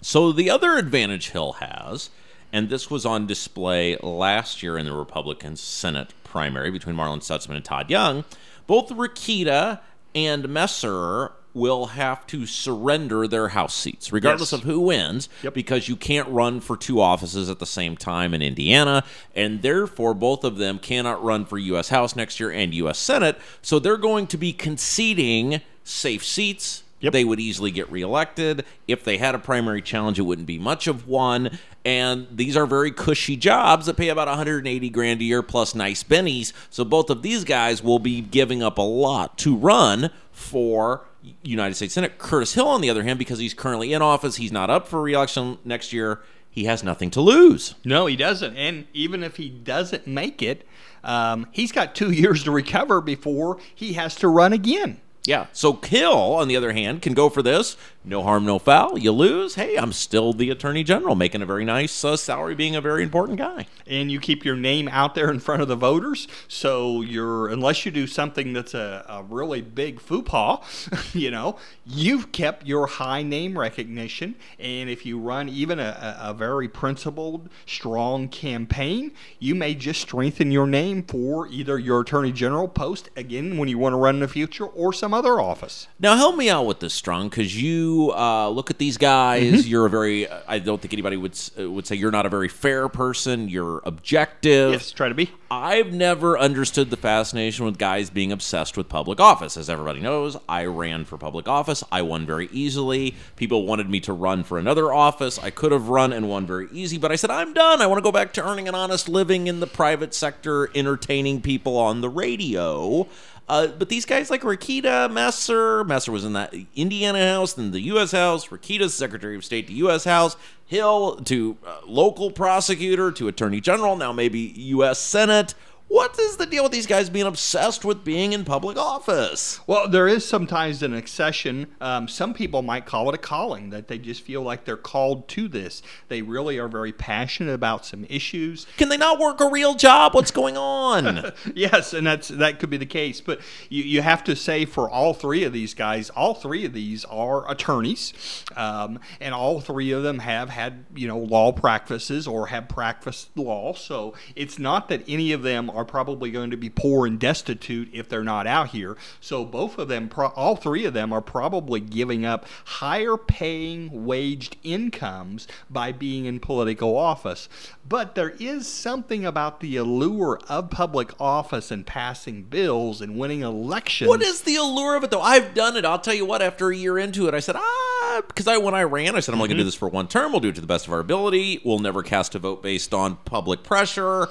So 0.00 0.32
the 0.32 0.50
other 0.50 0.76
advantage 0.76 1.30
Hill 1.30 1.54
has, 1.54 2.10
and 2.52 2.68
this 2.68 2.90
was 2.90 3.04
on 3.04 3.26
display 3.26 3.96
last 4.02 4.62
year 4.62 4.78
in 4.78 4.86
the 4.86 4.94
Republican 4.94 5.56
Senate 5.56 6.14
primary 6.22 6.70
between 6.70 6.94
Marlin 6.94 7.20
Stutzman 7.20 7.56
and 7.56 7.64
Todd 7.64 7.90
Young. 7.90 8.24
Both 8.66 8.90
Rokita 8.90 9.80
and 10.14 10.48
Messer 10.48 11.32
will 11.54 11.86
have 11.86 12.26
to 12.26 12.44
surrender 12.46 13.26
their 13.28 13.48
House 13.48 13.74
seats, 13.74 14.12
regardless 14.12 14.52
Yes. 14.52 14.60
of 14.60 14.66
who 14.66 14.80
wins, 14.80 15.28
Yep. 15.44 15.54
because 15.54 15.88
you 15.88 15.94
can't 15.96 16.28
run 16.28 16.60
for 16.60 16.76
two 16.76 17.00
offices 17.00 17.48
at 17.48 17.60
the 17.60 17.66
same 17.66 17.96
time 17.96 18.34
in 18.34 18.42
Indiana, 18.42 19.04
and 19.34 19.62
therefore 19.62 20.12
both 20.14 20.42
of 20.44 20.58
them 20.58 20.78
cannot 20.80 21.22
run 21.24 21.44
for 21.44 21.56
U.S. 21.56 21.88
House 21.90 22.16
next 22.16 22.40
year 22.40 22.50
and 22.50 22.74
U.S. 22.74 22.98
Senate. 22.98 23.38
So 23.62 23.78
they're 23.78 23.96
going 23.96 24.26
to 24.26 24.36
be 24.36 24.52
conceding 24.52 25.60
safe 25.84 26.24
seats. 26.24 26.82
Yep. 27.00 27.12
They 27.12 27.24
would 27.24 27.38
easily 27.40 27.70
get 27.70 27.90
reelected. 27.92 28.64
If 28.88 29.04
they 29.04 29.18
had 29.18 29.34
a 29.34 29.38
primary 29.38 29.82
challenge, 29.82 30.18
it 30.18 30.22
wouldn't 30.22 30.46
be 30.46 30.58
much 30.58 30.86
of 30.86 31.06
one. 31.06 31.58
And 31.84 32.26
these 32.30 32.56
are 32.56 32.64
very 32.64 32.90
cushy 32.90 33.36
jobs 33.36 33.84
that 33.86 33.98
pay 33.98 34.08
about 34.08 34.26
180 34.26 34.88
grand 34.88 35.20
a 35.20 35.24
year 35.24 35.42
plus 35.42 35.74
nice 35.74 36.02
bennies. 36.02 36.54
So 36.70 36.82
both 36.82 37.10
of 37.10 37.20
these 37.20 37.44
guys 37.44 37.82
will 37.82 37.98
be 37.98 38.22
giving 38.22 38.62
up 38.62 38.78
a 38.78 38.82
lot 38.82 39.36
to 39.38 39.54
run 39.54 40.10
for 40.32 41.02
United 41.42 41.74
States 41.74 41.94
Senate. 41.94 42.18
Curtis 42.18 42.54
Hill, 42.54 42.68
on 42.68 42.80
the 42.80 42.90
other 42.90 43.02
hand, 43.02 43.18
because 43.18 43.38
he's 43.38 43.54
currently 43.54 43.92
in 43.92 44.02
office, 44.02 44.36
he's 44.36 44.52
not 44.52 44.70
up 44.70 44.88
for 44.88 45.00
reelection 45.02 45.58
next 45.64 45.92
year. 45.92 46.20
He 46.50 46.64
has 46.64 46.84
nothing 46.84 47.10
to 47.12 47.20
lose. 47.20 47.74
No, 47.84 48.06
he 48.06 48.14
doesn't. 48.14 48.56
And 48.56 48.86
even 48.92 49.24
if 49.24 49.36
he 49.36 49.48
doesn't 49.48 50.06
make 50.06 50.40
it, 50.40 50.66
um, 51.02 51.48
he's 51.50 51.72
got 51.72 51.94
two 51.94 52.10
years 52.12 52.44
to 52.44 52.50
recover 52.50 53.00
before 53.00 53.58
he 53.74 53.94
has 53.94 54.14
to 54.16 54.28
run 54.28 54.52
again. 54.52 55.00
Yeah. 55.26 55.46
So 55.52 55.72
Hill, 55.82 56.34
on 56.34 56.48
the 56.48 56.56
other 56.56 56.72
hand, 56.72 57.00
can 57.00 57.14
go 57.14 57.30
for 57.30 57.42
this. 57.42 57.76
No 58.06 58.22
harm, 58.22 58.44
no 58.44 58.58
foul. 58.58 58.98
You 58.98 59.12
lose. 59.12 59.54
Hey, 59.54 59.76
I'm 59.76 59.94
still 59.94 60.34
the 60.34 60.50
attorney 60.50 60.84
general, 60.84 61.14
making 61.14 61.40
a 61.40 61.46
very 61.46 61.64
nice 61.64 62.04
uh, 62.04 62.18
salary, 62.18 62.54
being 62.54 62.76
a 62.76 62.82
very 62.82 63.02
important 63.02 63.38
guy. 63.38 63.66
and 63.86 64.12
you 64.12 64.20
keep 64.20 64.44
your 64.44 64.56
name 64.56 64.88
out 64.88 65.14
there 65.14 65.30
in 65.30 65.38
front 65.38 65.62
of 65.62 65.68
the 65.68 65.76
voters. 65.76 66.28
So 66.46 67.00
you're, 67.00 67.48
unless 67.48 67.86
you 67.86 67.90
do 67.90 68.06
something 68.06 68.52
that's 68.52 68.74
a, 68.74 69.06
a 69.08 69.22
really 69.22 69.62
big 69.62 70.00
pas, 70.26 70.90
you 71.14 71.30
know, 71.30 71.56
you've 71.86 72.30
kept 72.30 72.66
your 72.66 72.86
high 72.86 73.22
name 73.22 73.58
recognition. 73.58 74.34
And 74.58 74.90
if 74.90 75.06
you 75.06 75.18
run 75.18 75.48
even 75.48 75.78
a, 75.78 76.18
a 76.20 76.34
very 76.34 76.68
principled, 76.68 77.48
strong 77.64 78.28
campaign, 78.28 79.12
you 79.38 79.54
may 79.54 79.74
just 79.74 80.02
strengthen 80.02 80.50
your 80.50 80.66
name 80.66 81.02
for 81.04 81.48
either 81.48 81.78
your 81.78 82.00
attorney 82.02 82.32
general 82.32 82.68
post 82.68 83.08
again 83.16 83.56
when 83.56 83.70
you 83.70 83.78
want 83.78 83.94
to 83.94 83.96
run 83.96 84.16
in 84.16 84.20
the 84.20 84.28
future 84.28 84.66
or 84.66 84.92
some 84.92 85.13
other 85.14 85.40
office. 85.40 85.86
Now, 85.98 86.16
help 86.16 86.36
me 86.36 86.50
out 86.50 86.66
with 86.66 86.80
this, 86.80 86.92
Strong, 86.92 87.30
because 87.30 87.60
you 87.60 88.12
uh, 88.14 88.48
look 88.48 88.70
at 88.70 88.78
these 88.78 88.98
guys. 88.98 89.66
You're 89.66 89.86
a 89.86 89.90
very. 89.90 90.28
I 90.28 90.58
don't 90.58 90.80
think 90.80 90.92
anybody 90.92 91.16
would 91.16 91.38
uh, 91.58 91.70
would 91.70 91.86
say 91.86 91.96
you're 91.96 92.10
not 92.10 92.26
a 92.26 92.28
very 92.28 92.48
fair 92.48 92.88
person. 92.88 93.48
You're 93.48 93.80
objective. 93.84 94.72
Yes, 94.72 94.90
try 94.90 95.08
to 95.08 95.14
be. 95.14 95.30
I've 95.50 95.92
never 95.92 96.38
understood 96.38 96.90
the 96.90 96.96
fascination 96.96 97.64
with 97.64 97.78
guys 97.78 98.10
being 98.10 98.32
obsessed 98.32 98.76
with 98.76 98.88
public 98.88 99.20
office. 99.20 99.56
As 99.56 99.70
everybody 99.70 100.00
knows, 100.00 100.36
I 100.48 100.64
ran 100.64 101.04
for 101.04 101.16
public 101.16 101.48
office. 101.48 101.84
I 101.92 102.02
won 102.02 102.26
very 102.26 102.48
easily. 102.50 103.14
People 103.36 103.66
wanted 103.66 103.88
me 103.88 104.00
to 104.00 104.12
run 104.12 104.42
for 104.42 104.58
another 104.58 104.92
office. 104.92 105.38
I 105.38 105.50
could 105.50 105.72
have 105.72 105.88
run 105.88 106.12
and 106.12 106.28
won 106.28 106.46
very 106.46 106.68
easy, 106.72 106.98
but 106.98 107.12
I 107.12 107.16
said, 107.16 107.30
I'm 107.30 107.54
done. 107.54 107.80
I 107.80 107.86
want 107.86 107.98
to 107.98 108.02
go 108.02 108.12
back 108.12 108.32
to 108.34 108.44
earning 108.44 108.68
an 108.68 108.74
honest 108.74 109.08
living 109.08 109.46
in 109.46 109.60
the 109.60 109.66
private 109.66 110.12
sector, 110.12 110.70
entertaining 110.74 111.40
people 111.40 111.76
on 111.76 112.00
the 112.00 112.10
radio. 112.10 113.06
Uh, 113.48 113.66
but 113.66 113.88
these 113.88 114.06
guys 114.06 114.30
like 114.30 114.42
Rokita 114.42 115.12
Messer, 115.12 115.84
Messer 115.84 116.12
was 116.12 116.24
in 116.24 116.32
that 116.32 116.54
Indiana 116.74 117.26
House, 117.26 117.52
then 117.52 117.72
the 117.72 117.80
U.S. 117.82 118.12
House. 118.12 118.48
Rokita's 118.48 118.94
Secretary 118.94 119.36
of 119.36 119.44
State 119.44 119.66
to 119.66 119.72
U.S. 119.74 120.04
House. 120.04 120.36
Hill 120.66 121.16
to 121.16 121.58
uh, 121.66 121.80
local 121.86 122.30
prosecutor 122.30 123.12
to 123.12 123.28
Attorney 123.28 123.60
General. 123.60 123.96
Now 123.96 124.12
maybe 124.12 124.38
U.S. 124.56 124.98
Senate. 124.98 125.54
What 125.94 126.18
is 126.18 126.38
the 126.38 126.46
deal 126.46 126.64
with 126.64 126.72
these 126.72 126.88
guys 126.88 127.08
being 127.08 127.24
obsessed 127.24 127.84
with 127.84 128.02
being 128.02 128.32
in 128.32 128.44
public 128.44 128.76
office? 128.76 129.60
Well, 129.64 129.86
there 129.88 130.08
is 130.08 130.26
sometimes 130.26 130.82
an 130.82 130.92
accession. 130.92 131.68
Um, 131.80 132.08
some 132.08 132.34
people 132.34 132.62
might 132.62 132.84
call 132.84 133.08
it 133.08 133.14
a 133.14 133.18
calling, 133.18 133.70
that 133.70 133.86
they 133.86 133.98
just 133.98 134.22
feel 134.22 134.42
like 134.42 134.64
they're 134.64 134.76
called 134.76 135.28
to 135.28 135.46
this. 135.46 135.82
They 136.08 136.20
really 136.20 136.58
are 136.58 136.66
very 136.66 136.92
passionate 136.92 137.52
about 137.52 137.86
some 137.86 138.06
issues. 138.08 138.66
Can 138.76 138.88
they 138.88 138.96
not 138.96 139.20
work 139.20 139.40
a 139.40 139.48
real 139.48 139.74
job? 139.76 140.16
What's 140.16 140.32
going 140.32 140.56
on? 140.56 141.32
Yes, 141.54 141.92
and 141.92 142.06
that's 142.06 142.28
that 142.28 142.58
could 142.58 142.70
be 142.70 142.78
the 142.78 142.86
case. 142.86 143.20
But 143.20 143.40
you, 143.68 143.84
you 143.84 144.02
have 144.02 144.24
to 144.24 144.34
say 144.34 144.64
for 144.64 144.90
all 144.90 145.14
three 145.14 145.44
of 145.44 145.52
these 145.52 145.74
guys, 145.74 146.10
all 146.10 146.34
three 146.34 146.64
of 146.64 146.72
these 146.72 147.04
are 147.04 147.48
attorneys, 147.50 148.12
um, 148.56 148.98
and 149.20 149.34
all 149.34 149.60
three 149.60 149.92
of 149.92 150.02
them 150.02 150.18
have 150.20 150.48
had 150.48 150.86
you 150.94 151.06
know 151.06 151.18
law 151.18 151.52
practices 151.52 152.26
or 152.26 152.48
have 152.48 152.68
practiced 152.68 153.36
law. 153.36 153.74
So 153.74 154.14
it's 154.34 154.58
not 154.58 154.88
that 154.88 155.04
any 155.06 155.32
of 155.32 155.42
them 155.42 155.70
are 155.70 155.83
probably 155.84 156.30
going 156.30 156.50
to 156.50 156.56
be 156.56 156.70
poor 156.70 157.06
and 157.06 157.18
destitute 157.18 157.88
if 157.92 158.08
they're 158.08 158.24
not 158.24 158.46
out 158.46 158.68
here. 158.70 158.96
So 159.20 159.44
both 159.44 159.78
of 159.78 159.88
them, 159.88 160.08
pro- 160.08 160.28
all 160.28 160.56
three 160.56 160.84
of 160.84 160.94
them, 160.94 161.12
are 161.12 161.20
probably 161.20 161.80
giving 161.80 162.24
up 162.24 162.46
higher 162.64 163.16
paying 163.16 164.04
waged 164.04 164.56
incomes 164.62 165.46
by 165.70 165.92
being 165.92 166.24
in 166.24 166.40
political 166.40 166.96
office. 166.96 167.48
But 167.86 168.14
there 168.14 168.34
is 168.38 168.66
something 168.66 169.24
about 169.26 169.60
the 169.60 169.76
allure 169.76 170.38
of 170.48 170.70
public 170.70 171.12
office 171.20 171.70
and 171.70 171.86
passing 171.86 172.44
bills 172.44 173.00
and 173.00 173.18
winning 173.18 173.42
elections. 173.42 174.08
What 174.08 174.22
is 174.22 174.42
the 174.42 174.56
allure 174.56 174.96
of 174.96 175.04
it, 175.04 175.10
though? 175.10 175.20
I've 175.20 175.54
done 175.54 175.76
it. 175.76 175.84
I'll 175.84 175.98
tell 175.98 176.14
you 176.14 176.24
what. 176.24 176.42
After 176.42 176.70
a 176.70 176.76
year 176.76 176.98
into 176.98 177.28
it, 177.28 177.34
I 177.34 177.40
said, 177.40 177.56
ah, 177.56 178.22
because 178.26 178.46
I 178.46 178.56
when 178.56 178.74
I 178.74 178.82
ran, 178.82 179.16
I 179.16 179.20
said 179.20 179.34
I'm 179.34 179.40
only 179.40 179.48
going 179.48 179.58
to 179.58 179.62
do 179.62 179.66
this 179.66 179.74
for 179.74 179.88
one 179.88 180.08
term. 180.08 180.32
We'll 180.32 180.40
do 180.40 180.48
it 180.48 180.54
to 180.56 180.60
the 180.60 180.66
best 180.66 180.86
of 180.86 180.92
our 180.92 181.00
ability. 181.00 181.60
We'll 181.64 181.78
never 181.78 182.02
cast 182.02 182.34
a 182.34 182.38
vote 182.38 182.62
based 182.62 182.94
on 182.94 183.16
public 183.24 183.62
pressure. 183.62 184.28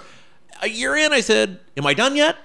A 0.64 0.68
year 0.70 0.96
in, 0.96 1.12
I 1.12 1.20
said, 1.20 1.60
"Am 1.78 1.86
I 1.86 1.94
done 1.94 2.16
yet?" 2.16 2.38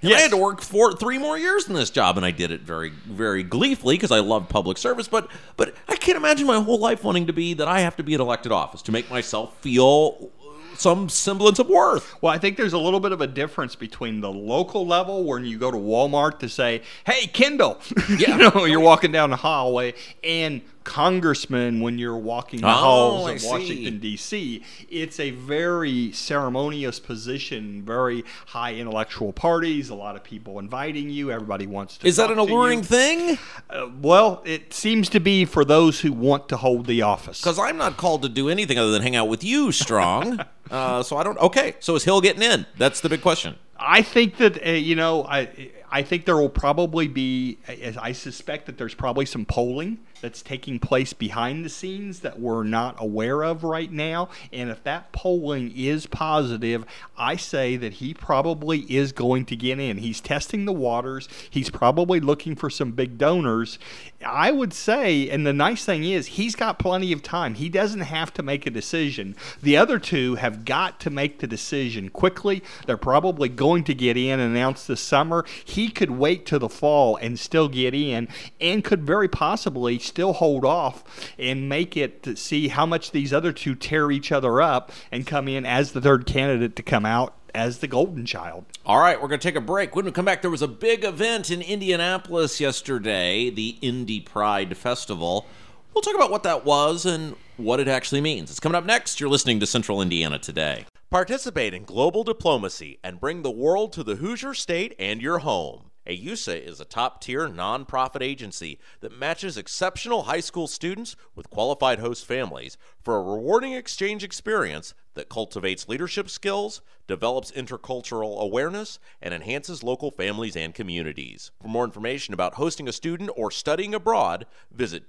And 0.00 0.12
I 0.14 0.20
had 0.20 0.30
to 0.30 0.36
work 0.36 0.60
for 0.60 0.92
three 0.92 1.18
more 1.18 1.36
years 1.38 1.66
in 1.66 1.74
this 1.74 1.90
job, 1.90 2.16
and 2.16 2.24
I 2.26 2.30
did 2.30 2.50
it 2.50 2.60
very, 2.60 2.90
very 2.90 3.42
gleefully 3.42 3.96
because 3.96 4.10
I 4.10 4.20
love 4.20 4.48
public 4.48 4.76
service. 4.78 5.08
But, 5.08 5.28
but 5.56 5.74
I 5.88 5.96
can't 5.96 6.16
imagine 6.18 6.46
my 6.46 6.60
whole 6.60 6.78
life 6.78 7.02
wanting 7.02 7.26
to 7.26 7.32
be 7.32 7.54
that 7.54 7.66
I 7.68 7.80
have 7.80 7.96
to 7.96 8.02
be 8.02 8.12
in 8.14 8.20
elected 8.20 8.52
office 8.52 8.82
to 8.82 8.92
make 8.92 9.10
myself 9.10 9.56
feel 9.60 10.30
some 10.76 11.08
semblance 11.08 11.58
of 11.58 11.68
worth. 11.68 12.14
Well, 12.20 12.32
I 12.32 12.38
think 12.38 12.56
there's 12.56 12.72
a 12.74 12.78
little 12.78 13.00
bit 13.00 13.12
of 13.12 13.20
a 13.22 13.26
difference 13.26 13.74
between 13.76 14.20
the 14.20 14.30
local 14.30 14.86
level 14.86 15.24
when 15.24 15.44
you 15.44 15.56
go 15.58 15.70
to 15.70 15.76
Walmart 15.76 16.38
to 16.40 16.48
say, 16.48 16.82
"Hey, 17.06 17.26
Kendall," 17.28 17.80
Yeah. 18.18 18.36
you 18.36 18.50
know, 18.50 18.64
you're 18.66 18.80
walking 18.80 19.10
down 19.10 19.30
the 19.30 19.36
hallway, 19.36 19.94
and 20.22 20.60
congressman 20.84 21.80
when 21.80 21.98
you're 21.98 22.16
walking 22.16 22.60
the 22.60 22.66
Oh, 22.68 22.70
halls 22.70 23.30
of 23.30 23.40
see. 23.40 23.48
Washington 23.48 23.98
D.C. 23.98 24.62
It's 24.88 25.18
a 25.18 25.30
very 25.30 26.12
ceremonious 26.12 27.00
position, 27.00 27.82
very 27.82 28.24
high 28.46 28.74
intellectual 28.74 29.32
parties, 29.32 29.88
a 29.90 29.94
lot 29.94 30.16
of 30.16 30.22
people 30.22 30.58
inviting 30.58 31.10
you. 31.10 31.30
Everybody 31.32 31.66
wants 31.66 31.98
to. 31.98 32.06
Is 32.06 32.16
that 32.16 32.30
an 32.30 32.38
alluring 32.38 32.82
thing? 32.82 33.38
Uh, 33.70 33.88
well, 34.00 34.42
it 34.44 34.72
seems 34.72 35.08
to 35.10 35.20
be 35.20 35.44
for 35.44 35.64
those 35.64 36.00
who 36.00 36.12
want 36.12 36.48
to 36.50 36.56
hold 36.56 36.86
the 36.86 37.02
office. 37.02 37.40
Because 37.40 37.58
I'm 37.58 37.76
not 37.76 37.96
called 37.96 38.22
to 38.22 38.28
do 38.28 38.48
anything 38.48 38.78
other 38.78 38.90
than 38.90 39.02
hang 39.02 39.16
out 39.16 39.28
with 39.28 39.42
you, 39.42 39.72
Strong. 39.72 40.40
uh, 40.70 41.02
so 41.02 41.16
I 41.16 41.22
don't. 41.24 41.38
Okay, 41.38 41.74
so 41.80 41.94
is 41.96 42.04
Hill 42.04 42.20
getting 42.20 42.42
in? 42.42 42.66
That's 42.78 43.00
the 43.00 43.08
big 43.08 43.22
question. 43.22 43.56
I 43.76 44.02
think 44.02 44.36
that 44.36 44.64
uh, 44.64 44.70
you 44.70 44.94
know 44.94 45.24
I 45.24 45.70
I 45.94 46.02
think 46.02 46.24
there 46.24 46.36
will 46.36 46.48
probably 46.48 47.06
be 47.06 47.58
I 47.68 47.94
I 48.00 48.12
suspect 48.12 48.66
that 48.66 48.78
there's 48.78 48.94
probably 48.94 49.26
some 49.26 49.44
polling 49.44 49.98
that's 50.20 50.42
taking 50.42 50.80
place 50.80 51.12
behind 51.12 51.64
the 51.64 51.68
scenes 51.68 52.20
that 52.20 52.40
we're 52.40 52.64
not 52.64 52.96
aware 52.98 53.44
of 53.44 53.62
right 53.62 53.92
now. 53.92 54.30
And 54.52 54.70
if 54.70 54.82
that 54.84 55.12
polling 55.12 55.72
is 55.76 56.06
positive 56.06 56.84
I 57.16 57.36
say 57.36 57.76
that 57.76 57.94
he 57.94 58.12
probably 58.12 58.80
is 58.92 59.12
going 59.12 59.44
to 59.46 59.54
get 59.54 59.78
in. 59.78 59.98
He's 59.98 60.20
testing 60.20 60.64
the 60.64 60.72
waters. 60.72 61.28
He's 61.48 61.70
probably 61.70 62.18
looking 62.18 62.56
for 62.56 62.70
some 62.70 62.90
big 62.90 63.16
donors. 63.16 63.78
I 64.26 64.50
would 64.50 64.72
say 64.72 65.30
and 65.30 65.46
the 65.46 65.52
nice 65.52 65.84
thing 65.84 66.02
is 66.02 66.26
he's 66.26 66.56
got 66.56 66.80
plenty 66.80 67.12
of 67.12 67.22
time. 67.22 67.54
He 67.54 67.68
doesn't 67.68 68.00
have 68.00 68.34
to 68.34 68.42
make 68.42 68.66
a 68.66 68.70
decision. 68.70 69.36
The 69.62 69.76
other 69.76 70.00
two 70.00 70.34
have 70.34 70.64
got 70.64 70.98
to 71.00 71.10
make 71.10 71.38
the 71.38 71.46
decision 71.46 72.08
quickly. 72.08 72.64
They're 72.86 72.96
probably 72.96 73.48
going 73.48 73.84
to 73.84 73.94
get 73.94 74.16
in 74.16 74.40
and 74.40 74.56
announce 74.56 74.88
this 74.88 75.00
summer. 75.00 75.44
He 75.64 75.83
could 75.88 76.10
wait 76.10 76.46
to 76.46 76.58
the 76.58 76.68
fall 76.68 77.16
and 77.16 77.38
still 77.38 77.68
get 77.68 77.94
in, 77.94 78.28
and 78.60 78.84
could 78.84 79.04
very 79.04 79.28
possibly 79.28 79.98
still 79.98 80.34
hold 80.34 80.64
off 80.64 81.04
and 81.38 81.68
make 81.68 81.96
it 81.96 82.22
to 82.22 82.36
see 82.36 82.68
how 82.68 82.86
much 82.86 83.10
these 83.10 83.32
other 83.32 83.52
two 83.52 83.74
tear 83.74 84.10
each 84.10 84.32
other 84.32 84.60
up 84.60 84.92
and 85.10 85.26
come 85.26 85.48
in 85.48 85.64
as 85.66 85.92
the 85.92 86.00
third 86.00 86.26
candidate 86.26 86.76
to 86.76 86.82
come 86.82 87.06
out 87.06 87.34
as 87.54 87.78
the 87.78 87.86
golden 87.86 88.26
child. 88.26 88.64
All 88.84 88.98
right, 88.98 89.20
we're 89.20 89.28
going 89.28 89.40
to 89.40 89.48
take 89.48 89.56
a 89.56 89.60
break. 89.60 89.94
When 89.94 90.04
we 90.04 90.12
come 90.12 90.24
back, 90.24 90.42
there 90.42 90.50
was 90.50 90.62
a 90.62 90.68
big 90.68 91.04
event 91.04 91.50
in 91.50 91.62
Indianapolis 91.62 92.60
yesterday, 92.60 93.48
the 93.48 93.78
Indy 93.80 94.20
Pride 94.20 94.76
Festival. 94.76 95.46
We'll 95.94 96.02
talk 96.02 96.16
about 96.16 96.32
what 96.32 96.42
that 96.42 96.64
was 96.64 97.06
and 97.06 97.36
what 97.56 97.78
it 97.78 97.86
actually 97.86 98.20
means. 98.20 98.50
It's 98.50 98.58
coming 98.58 98.76
up 98.76 98.84
next. 98.84 99.20
You're 99.20 99.30
listening 99.30 99.60
to 99.60 99.66
Central 99.66 100.02
Indiana 100.02 100.38
Today. 100.40 100.86
Participate 101.14 101.72
in 101.72 101.84
global 101.84 102.24
diplomacy 102.24 102.98
and 103.04 103.20
bring 103.20 103.42
the 103.42 103.50
world 103.52 103.92
to 103.92 104.02
the 104.02 104.16
Hoosier 104.16 104.52
State 104.52 104.96
and 104.98 105.22
your 105.22 105.38
home. 105.38 105.92
Ayusa 106.08 106.60
is 106.60 106.80
a 106.80 106.84
top 106.84 107.20
tier 107.20 107.48
nonprofit 107.48 108.20
agency 108.20 108.80
that 108.98 109.16
matches 109.16 109.56
exceptional 109.56 110.24
high 110.24 110.40
school 110.40 110.66
students 110.66 111.14
with 111.36 111.48
qualified 111.50 112.00
host 112.00 112.26
families 112.26 112.76
for 113.00 113.14
a 113.14 113.22
rewarding 113.22 113.74
exchange 113.74 114.24
experience 114.24 114.92
that 115.14 115.28
cultivates 115.28 115.88
leadership 115.88 116.28
skills, 116.28 116.82
develops 117.06 117.52
intercultural 117.52 118.40
awareness, 118.40 118.98
and 119.22 119.32
enhances 119.32 119.84
local 119.84 120.10
families 120.10 120.56
and 120.56 120.74
communities. 120.74 121.52
For 121.62 121.68
more 121.68 121.84
information 121.84 122.34
about 122.34 122.54
hosting 122.54 122.88
a 122.88 122.92
student 122.92 123.30
or 123.36 123.52
studying 123.52 123.94
abroad, 123.94 124.46
visit 124.72 125.06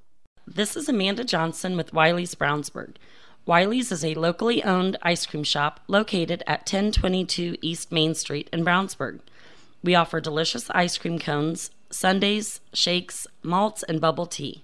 This 0.48 0.76
is 0.76 0.90
Amanda 0.90 1.24
Johnson 1.24 1.78
with 1.78 1.94
Wiley's 1.94 2.34
Brownsburg. 2.36 2.98
Wiley's 3.46 3.92
is 3.92 4.04
a 4.06 4.14
locally 4.14 4.64
owned 4.64 4.98
ice 5.02 5.26
cream 5.26 5.44
shop 5.44 5.80
located 5.88 6.44
at 6.46 6.60
1022 6.60 7.58
East 7.62 7.92
Main 7.92 8.14
Street 8.14 8.48
in 8.54 8.64
Brownsburg. 8.64 9.22
We 9.84 9.96
offer 9.96 10.22
delicious 10.22 10.70
ice 10.72 11.00
cream 11.00 11.18
cones, 11.18 11.72
sundaes, 11.90 12.60
shakes, 12.72 13.26
malts, 13.42 13.82
and 13.84 14.00
bubble 14.00 14.28
tea. 14.28 14.64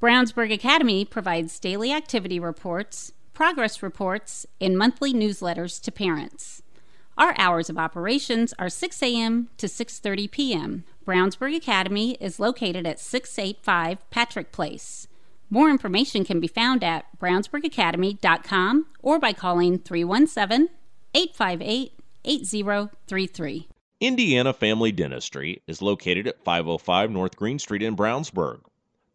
Brownsburg 0.00 0.52
Academy 0.52 1.06
provides 1.06 1.58
daily 1.58 1.90
activity 1.90 2.38
reports, 2.38 3.12
progress 3.32 3.82
reports, 3.82 4.44
and 4.60 4.76
monthly 4.76 5.14
newsletters 5.14 5.82
to 5.82 5.90
parents. 5.90 6.62
Our 7.16 7.34
hours 7.38 7.70
of 7.70 7.78
operations 7.78 8.52
are 8.58 8.68
6 8.68 9.02
a.m. 9.02 9.48
to 9.56 9.66
6:30 9.66 10.30
p.m. 10.30 10.84
Brownsburg 11.06 11.56
Academy 11.56 12.12
is 12.20 12.38
located 12.38 12.86
at 12.86 13.00
685 13.00 14.10
Patrick 14.10 14.52
Place. 14.52 15.08
More 15.48 15.70
information 15.70 16.24
can 16.24 16.40
be 16.40 16.48
found 16.48 16.84
at 16.84 17.06
brownsburgacademy.com 17.18 18.86
or 19.02 19.18
by 19.18 19.32
calling 19.32 19.78
317 19.78 20.68
858 21.14 21.92
8033. 22.26 23.68
Indiana 24.00 24.52
Family 24.52 24.92
Dentistry 24.92 25.62
is 25.66 25.80
located 25.80 26.26
at 26.26 26.44
505 26.44 27.10
North 27.10 27.34
Green 27.34 27.58
Street 27.58 27.82
in 27.82 27.96
Brownsburg. 27.96 28.60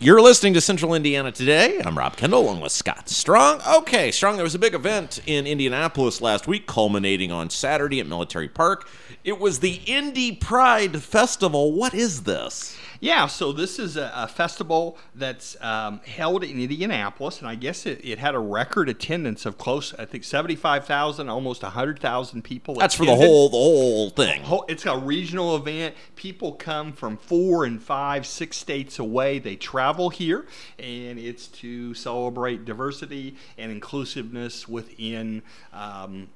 You're 0.00 0.22
listening 0.22 0.54
to 0.54 0.60
Central 0.60 0.94
Indiana 0.94 1.32
today. 1.32 1.80
I'm 1.84 1.98
Rob 1.98 2.16
Kendall 2.16 2.42
along 2.42 2.60
with 2.60 2.70
Scott 2.70 3.08
Strong. 3.08 3.62
Okay, 3.78 4.12
Strong, 4.12 4.36
there 4.36 4.44
was 4.44 4.54
a 4.54 4.58
big 4.60 4.72
event 4.72 5.20
in 5.26 5.44
Indianapolis 5.44 6.20
last 6.20 6.46
week, 6.46 6.68
culminating 6.68 7.32
on 7.32 7.50
Saturday 7.50 7.98
at 7.98 8.06
Military 8.06 8.46
Park. 8.46 8.88
It 9.24 9.40
was 9.40 9.58
the 9.58 9.80
Indy 9.86 10.30
Pride 10.36 11.02
Festival. 11.02 11.72
What 11.72 11.94
is 11.94 12.22
this? 12.22 12.78
Yeah, 13.00 13.26
so 13.26 13.52
this 13.52 13.78
is 13.78 13.96
a, 13.96 14.10
a 14.14 14.26
festival 14.26 14.98
that's 15.14 15.56
um, 15.62 16.00
held 16.00 16.42
in 16.42 16.60
Indianapolis, 16.60 17.38
and 17.38 17.48
I 17.48 17.54
guess 17.54 17.86
it, 17.86 18.00
it, 18.02 18.18
had 18.18 18.34
a 18.34 18.40
record 18.40 18.88
attendance 18.88 19.46
of 19.46 19.56
close, 19.56 19.94
I 19.94 20.04
think, 20.04 20.24
seventy-five 20.24 20.84
thousand, 20.84 21.28
almost 21.28 21.62
hundred 21.62 22.00
thousand 22.00 22.42
people. 22.42 22.74
That's 22.74 22.96
attended. 22.96 23.16
for 23.16 23.20
the 23.20 23.26
whole 23.26 23.48
the 23.50 23.56
whole 23.56 24.10
thing. 24.10 24.42
It's 24.68 24.84
a 24.84 24.98
regional 24.98 25.54
event. 25.54 25.94
People 26.16 26.52
come 26.52 26.92
from 26.92 27.16
four 27.16 27.64
and 27.64 27.80
five, 27.80 28.26
six 28.26 28.56
states 28.56 28.98
away. 28.98 29.38
They 29.38 29.54
travel 29.54 30.10
here, 30.10 30.46
and 30.78 31.20
it's 31.20 31.46
to 31.48 31.94
celebrate 31.94 32.64
diversity 32.64 33.36
and 33.56 33.70
inclusiveness 33.70 34.68
within. 34.68 35.42
Um, 35.72 36.30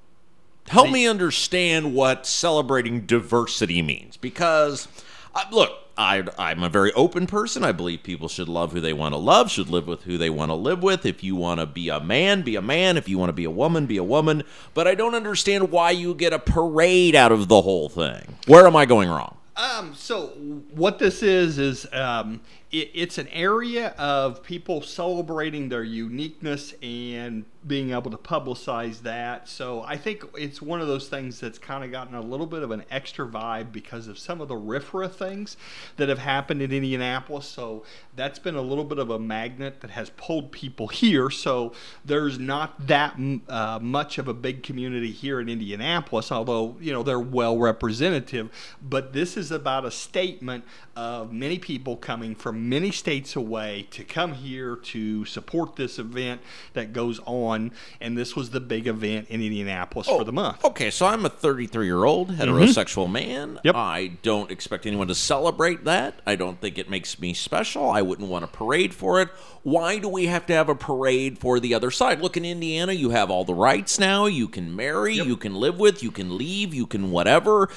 Help 0.68 0.86
the, 0.86 0.92
me 0.92 1.08
understand 1.08 1.92
what 1.92 2.24
celebrating 2.24 3.04
diversity 3.04 3.82
means, 3.82 4.16
because 4.16 4.86
uh, 5.34 5.42
look 5.50 5.81
I, 5.96 6.24
I'm 6.38 6.62
a 6.62 6.68
very 6.68 6.92
open 6.92 7.26
person. 7.26 7.64
I 7.64 7.72
believe 7.72 8.02
people 8.02 8.28
should 8.28 8.48
love 8.48 8.72
who 8.72 8.80
they 8.80 8.92
want 8.92 9.12
to 9.12 9.18
love, 9.18 9.50
should 9.50 9.68
live 9.68 9.86
with 9.86 10.02
who 10.04 10.18
they 10.18 10.30
want 10.30 10.50
to 10.50 10.54
live 10.54 10.82
with. 10.82 11.04
If 11.04 11.22
you 11.22 11.36
want 11.36 11.60
to 11.60 11.66
be 11.66 11.88
a 11.88 12.00
man, 12.00 12.42
be 12.42 12.56
a 12.56 12.62
man. 12.62 12.96
If 12.96 13.08
you 13.08 13.18
want 13.18 13.28
to 13.28 13.34
be 13.34 13.44
a 13.44 13.50
woman, 13.50 13.86
be 13.86 13.96
a 13.98 14.04
woman. 14.04 14.42
But 14.74 14.88
I 14.88 14.94
don't 14.94 15.14
understand 15.14 15.70
why 15.70 15.90
you 15.90 16.14
get 16.14 16.32
a 16.32 16.38
parade 16.38 17.14
out 17.14 17.32
of 17.32 17.48
the 17.48 17.62
whole 17.62 17.88
thing. 17.88 18.36
Where 18.46 18.66
am 18.66 18.76
I 18.76 18.86
going 18.86 19.08
wrong? 19.08 19.36
Um, 19.56 19.94
so 19.94 20.28
what 20.74 20.98
this 20.98 21.22
is 21.22 21.58
is 21.58 21.86
um, 21.92 22.40
it, 22.72 22.90
it's 22.94 23.18
an 23.18 23.28
area 23.28 23.94
of 23.98 24.42
people 24.42 24.80
celebrating 24.80 25.68
their 25.68 25.84
uniqueness 25.84 26.74
and 26.82 27.44
being 27.64 27.92
able 27.92 28.10
to 28.10 28.16
publicize 28.16 29.02
that. 29.02 29.48
So 29.48 29.82
I 29.82 29.96
think 29.96 30.24
it's 30.36 30.60
one 30.60 30.80
of 30.80 30.88
those 30.88 31.08
things 31.08 31.38
that's 31.38 31.58
kind 31.58 31.84
of 31.84 31.92
gotten 31.92 32.14
a 32.14 32.20
little 32.20 32.46
bit 32.46 32.62
of 32.62 32.72
an 32.72 32.84
extra 32.90 33.26
vibe 33.26 33.70
because 33.70 34.08
of 34.08 34.18
some 34.18 34.40
of 34.40 34.48
the 34.48 34.56
RFRA 34.56 35.12
things 35.12 35.56
that 35.96 36.08
have 36.08 36.18
happened 36.18 36.60
in 36.60 36.72
Indianapolis. 36.72 37.46
So 37.46 37.84
that's 38.16 38.38
been 38.38 38.56
a 38.56 38.62
little 38.62 38.84
bit 38.84 38.98
of 38.98 39.10
a 39.10 39.18
magnet 39.18 39.80
that 39.82 39.90
has 39.90 40.10
pulled 40.10 40.50
people 40.50 40.88
here. 40.88 41.30
So 41.30 41.72
there's 42.04 42.38
not 42.38 42.86
that 42.88 43.16
uh, 43.48 43.78
much 43.80 44.18
of 44.18 44.26
a 44.26 44.34
big 44.34 44.62
community 44.62 45.12
here 45.12 45.40
in 45.40 45.48
Indianapolis, 45.48 46.32
although 46.32 46.76
you 46.80 46.92
know 46.92 47.02
they're 47.02 47.20
well 47.20 47.58
representative. 47.58 48.50
But 48.82 49.12
this 49.12 49.36
is 49.36 49.52
about 49.52 49.84
a 49.84 49.90
statement 49.90 50.64
of 50.96 51.32
many 51.32 51.58
people 51.58 51.96
coming 51.96 52.34
from 52.34 52.61
many 52.68 52.90
states 52.90 53.36
away 53.36 53.86
to 53.90 54.04
come 54.04 54.34
here 54.34 54.76
to 54.76 55.24
support 55.24 55.76
this 55.76 55.98
event 55.98 56.40
that 56.74 56.92
goes 56.92 57.20
on. 57.26 57.72
And 58.00 58.16
this 58.16 58.36
was 58.36 58.50
the 58.50 58.60
big 58.60 58.86
event 58.86 59.28
in 59.28 59.42
Indianapolis 59.42 60.08
oh, 60.10 60.18
for 60.18 60.24
the 60.24 60.32
month. 60.32 60.64
Okay, 60.64 60.90
so 60.90 61.06
I'm 61.06 61.24
a 61.24 61.28
33 61.28 61.86
year 61.86 62.04
old 62.04 62.30
heterosexual 62.30 63.04
mm-hmm. 63.04 63.12
man. 63.12 63.60
Yep. 63.64 63.74
I 63.74 64.08
don't 64.22 64.50
expect 64.50 64.86
anyone 64.86 65.08
to 65.08 65.14
celebrate 65.14 65.84
that. 65.84 66.20
I 66.26 66.36
don't 66.36 66.60
think 66.60 66.78
it 66.78 66.88
makes 66.88 67.18
me 67.18 67.34
special. 67.34 67.90
I 67.90 68.02
wouldn't 68.02 68.28
want 68.28 68.44
a 68.44 68.48
parade 68.48 68.94
for 68.94 69.20
it. 69.20 69.28
Why 69.62 69.98
do 69.98 70.08
we 70.08 70.26
have 70.26 70.46
to 70.46 70.52
have 70.52 70.68
a 70.68 70.74
parade 70.74 71.38
for 71.38 71.60
the 71.60 71.74
other 71.74 71.90
side? 71.90 72.20
Look, 72.20 72.36
in 72.36 72.44
Indiana, 72.44 72.92
you 72.92 73.10
have 73.10 73.30
all 73.30 73.44
the 73.44 73.54
rights 73.54 73.98
now. 73.98 74.26
You 74.26 74.48
can 74.48 74.74
marry, 74.74 75.14
yep. 75.14 75.26
you 75.26 75.36
can 75.36 75.54
live 75.54 75.78
with, 75.78 76.02
you 76.02 76.10
can 76.10 76.36
leave, 76.36 76.74
you 76.74 76.86
can 76.86 77.10
whatever 77.10 77.68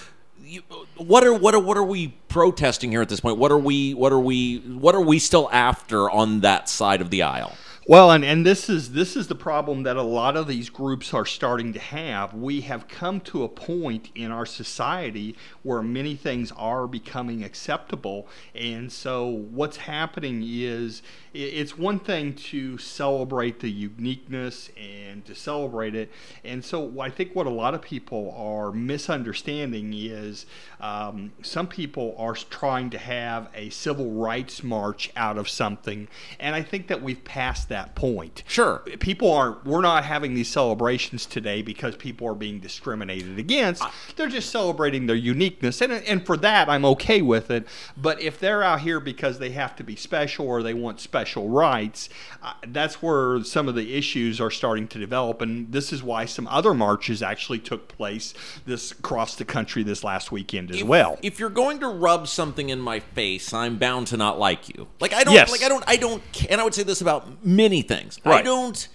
you, 0.45 0.62
what 0.97 1.23
are 1.23 1.34
what 1.34 1.55
are 1.55 1.60
what 1.60 1.77
are 1.77 1.84
we 1.84 2.10
protesting 2.29 2.91
here 2.91 3.01
at 3.01 3.10
this 3.10 3.19
point? 3.19 3.38
What 3.38 3.51
are 3.51 3.58
we 3.58 3.93
what 3.93 4.12
are 4.12 4.19
we 4.19 4.60
what 4.60 4.95
are 4.95 5.01
we 5.01 5.19
still 5.19 5.49
after 5.51 6.10
on 6.10 6.41
that 6.41 6.69
side 6.69 7.01
of 7.01 7.10
the 7.10 7.23
aisle? 7.23 7.53
Well, 7.87 8.09
and, 8.09 8.25
and 8.25 8.43
this 8.43 8.67
is 8.67 8.93
this 8.93 9.15
is 9.15 9.27
the 9.27 9.35
problem 9.35 9.83
that 9.83 9.95
a 9.95 10.01
lot 10.01 10.35
of 10.35 10.47
these 10.47 10.71
groups 10.71 11.13
are 11.13 11.25
starting 11.25 11.71
to 11.73 11.79
have. 11.79 12.33
We 12.33 12.61
have 12.61 12.87
come 12.87 13.21
to 13.21 13.43
a 13.43 13.47
point 13.47 14.09
in 14.15 14.31
our 14.31 14.47
society 14.47 15.35
where 15.61 15.83
many 15.83 16.15
things 16.15 16.51
are 16.53 16.87
becoming 16.87 17.43
acceptable, 17.43 18.27
and 18.55 18.91
so 18.91 19.27
what's 19.27 19.77
happening 19.77 20.41
is 20.43 21.03
it's 21.31 21.77
one 21.77 21.99
thing 21.99 22.33
to 22.33 22.79
celebrate 22.79 23.59
the 23.59 23.69
uniqueness 23.69 24.71
and 24.81 25.23
to 25.25 25.35
celebrate 25.35 25.93
it, 25.93 26.11
and 26.43 26.65
so 26.65 26.99
I 26.99 27.11
think 27.11 27.35
what 27.35 27.45
a 27.45 27.51
lot 27.51 27.75
of 27.75 27.83
people 27.83 28.33
are 28.35 28.71
misunderstanding 28.71 29.93
is 29.93 30.47
um, 30.81 31.33
some 31.43 31.67
people 31.67 32.15
are 32.17 32.33
trying 32.33 32.89
to 32.89 32.97
have 32.97 33.47
a 33.53 33.69
civil 33.69 34.09
rights 34.09 34.63
march 34.63 35.11
out 35.15 35.37
of 35.37 35.47
something, 35.47 36.07
and 36.39 36.55
I 36.55 36.63
think 36.63 36.87
that 36.87 37.03
we've 37.03 37.23
passed 37.23 37.69
that 37.69 37.74
that 37.75 37.93
point. 37.93 38.43
Sure. 38.47 38.79
People 38.99 39.31
aren't, 39.31 39.65
we're 39.65 39.81
not 39.81 40.05
having 40.05 40.33
these 40.33 40.47
celebrations 40.49 41.25
today 41.25 41.61
because 41.61 41.95
people 41.95 42.27
are 42.27 42.33
being 42.35 42.59
discriminated 42.59 43.38
against. 43.38 43.83
They're 44.15 44.29
just 44.29 44.49
celebrating 44.49 45.05
their 45.07 45.15
uniqueness. 45.15 45.81
And, 45.81 45.91
and 45.91 46.25
for 46.25 46.38
that, 46.38 46.69
I'm 46.69 46.85
okay 46.85 47.21
with 47.21 47.51
it. 47.51 47.67
But 47.97 48.21
if 48.21 48.39
they're 48.39 48.63
out 48.63 48.79
here 48.81 48.99
because 48.99 49.39
they 49.39 49.51
have 49.51 49.75
to 49.75 49.83
be 49.83 49.95
special 49.95 50.47
or 50.47 50.63
they 50.63 50.73
want 50.73 50.99
special 50.99 51.49
rights, 51.49 52.09
uh, 52.41 52.53
that's 52.67 53.01
where 53.01 53.43
some 53.43 53.67
of 53.67 53.75
the 53.75 53.95
issues 53.95 54.39
are 54.39 54.51
starting 54.51 54.88
to 54.88 54.99
develop. 54.99 55.41
And 55.41 55.71
this 55.71 55.91
is 55.91 56.01
why 56.01 56.25
some 56.25 56.47
other 56.47 56.73
marches 56.73 57.21
actually 57.21 57.59
took 57.59 57.89
place 57.89 58.33
this 58.65 58.91
across 58.91 59.35
the 59.35 59.45
country 59.45 59.83
this 59.83 60.03
last 60.03 60.31
weekend 60.31 60.71
as 60.71 60.77
if, 60.81 60.88
well. 60.88 61.19
If 61.21 61.39
you're 61.39 61.49
going 61.49 61.79
to 61.79 61.88
rub 61.88 62.27
something 62.27 62.69
in 62.69 62.79
my 62.79 63.01
face, 63.01 63.53
I'm 63.53 63.77
bound 63.77 64.07
to 64.07 64.17
not 64.17 64.39
like 64.39 64.69
you. 64.69 64.88
Like 65.01 65.13
I 65.13 65.23
don't 65.23 65.33
Yes. 65.33 65.51
like 65.51 65.63
I 65.63 65.67
don't 65.69 65.83
I 65.88 65.97
don't 65.97 66.21
and 66.49 66.61
I 66.61 66.63
would 66.63 66.73
say 66.73 66.83
this 66.83 67.01
about 67.01 67.45
many 67.65 67.82
things. 67.82 68.19
I 68.23 68.43
don't 68.43 68.88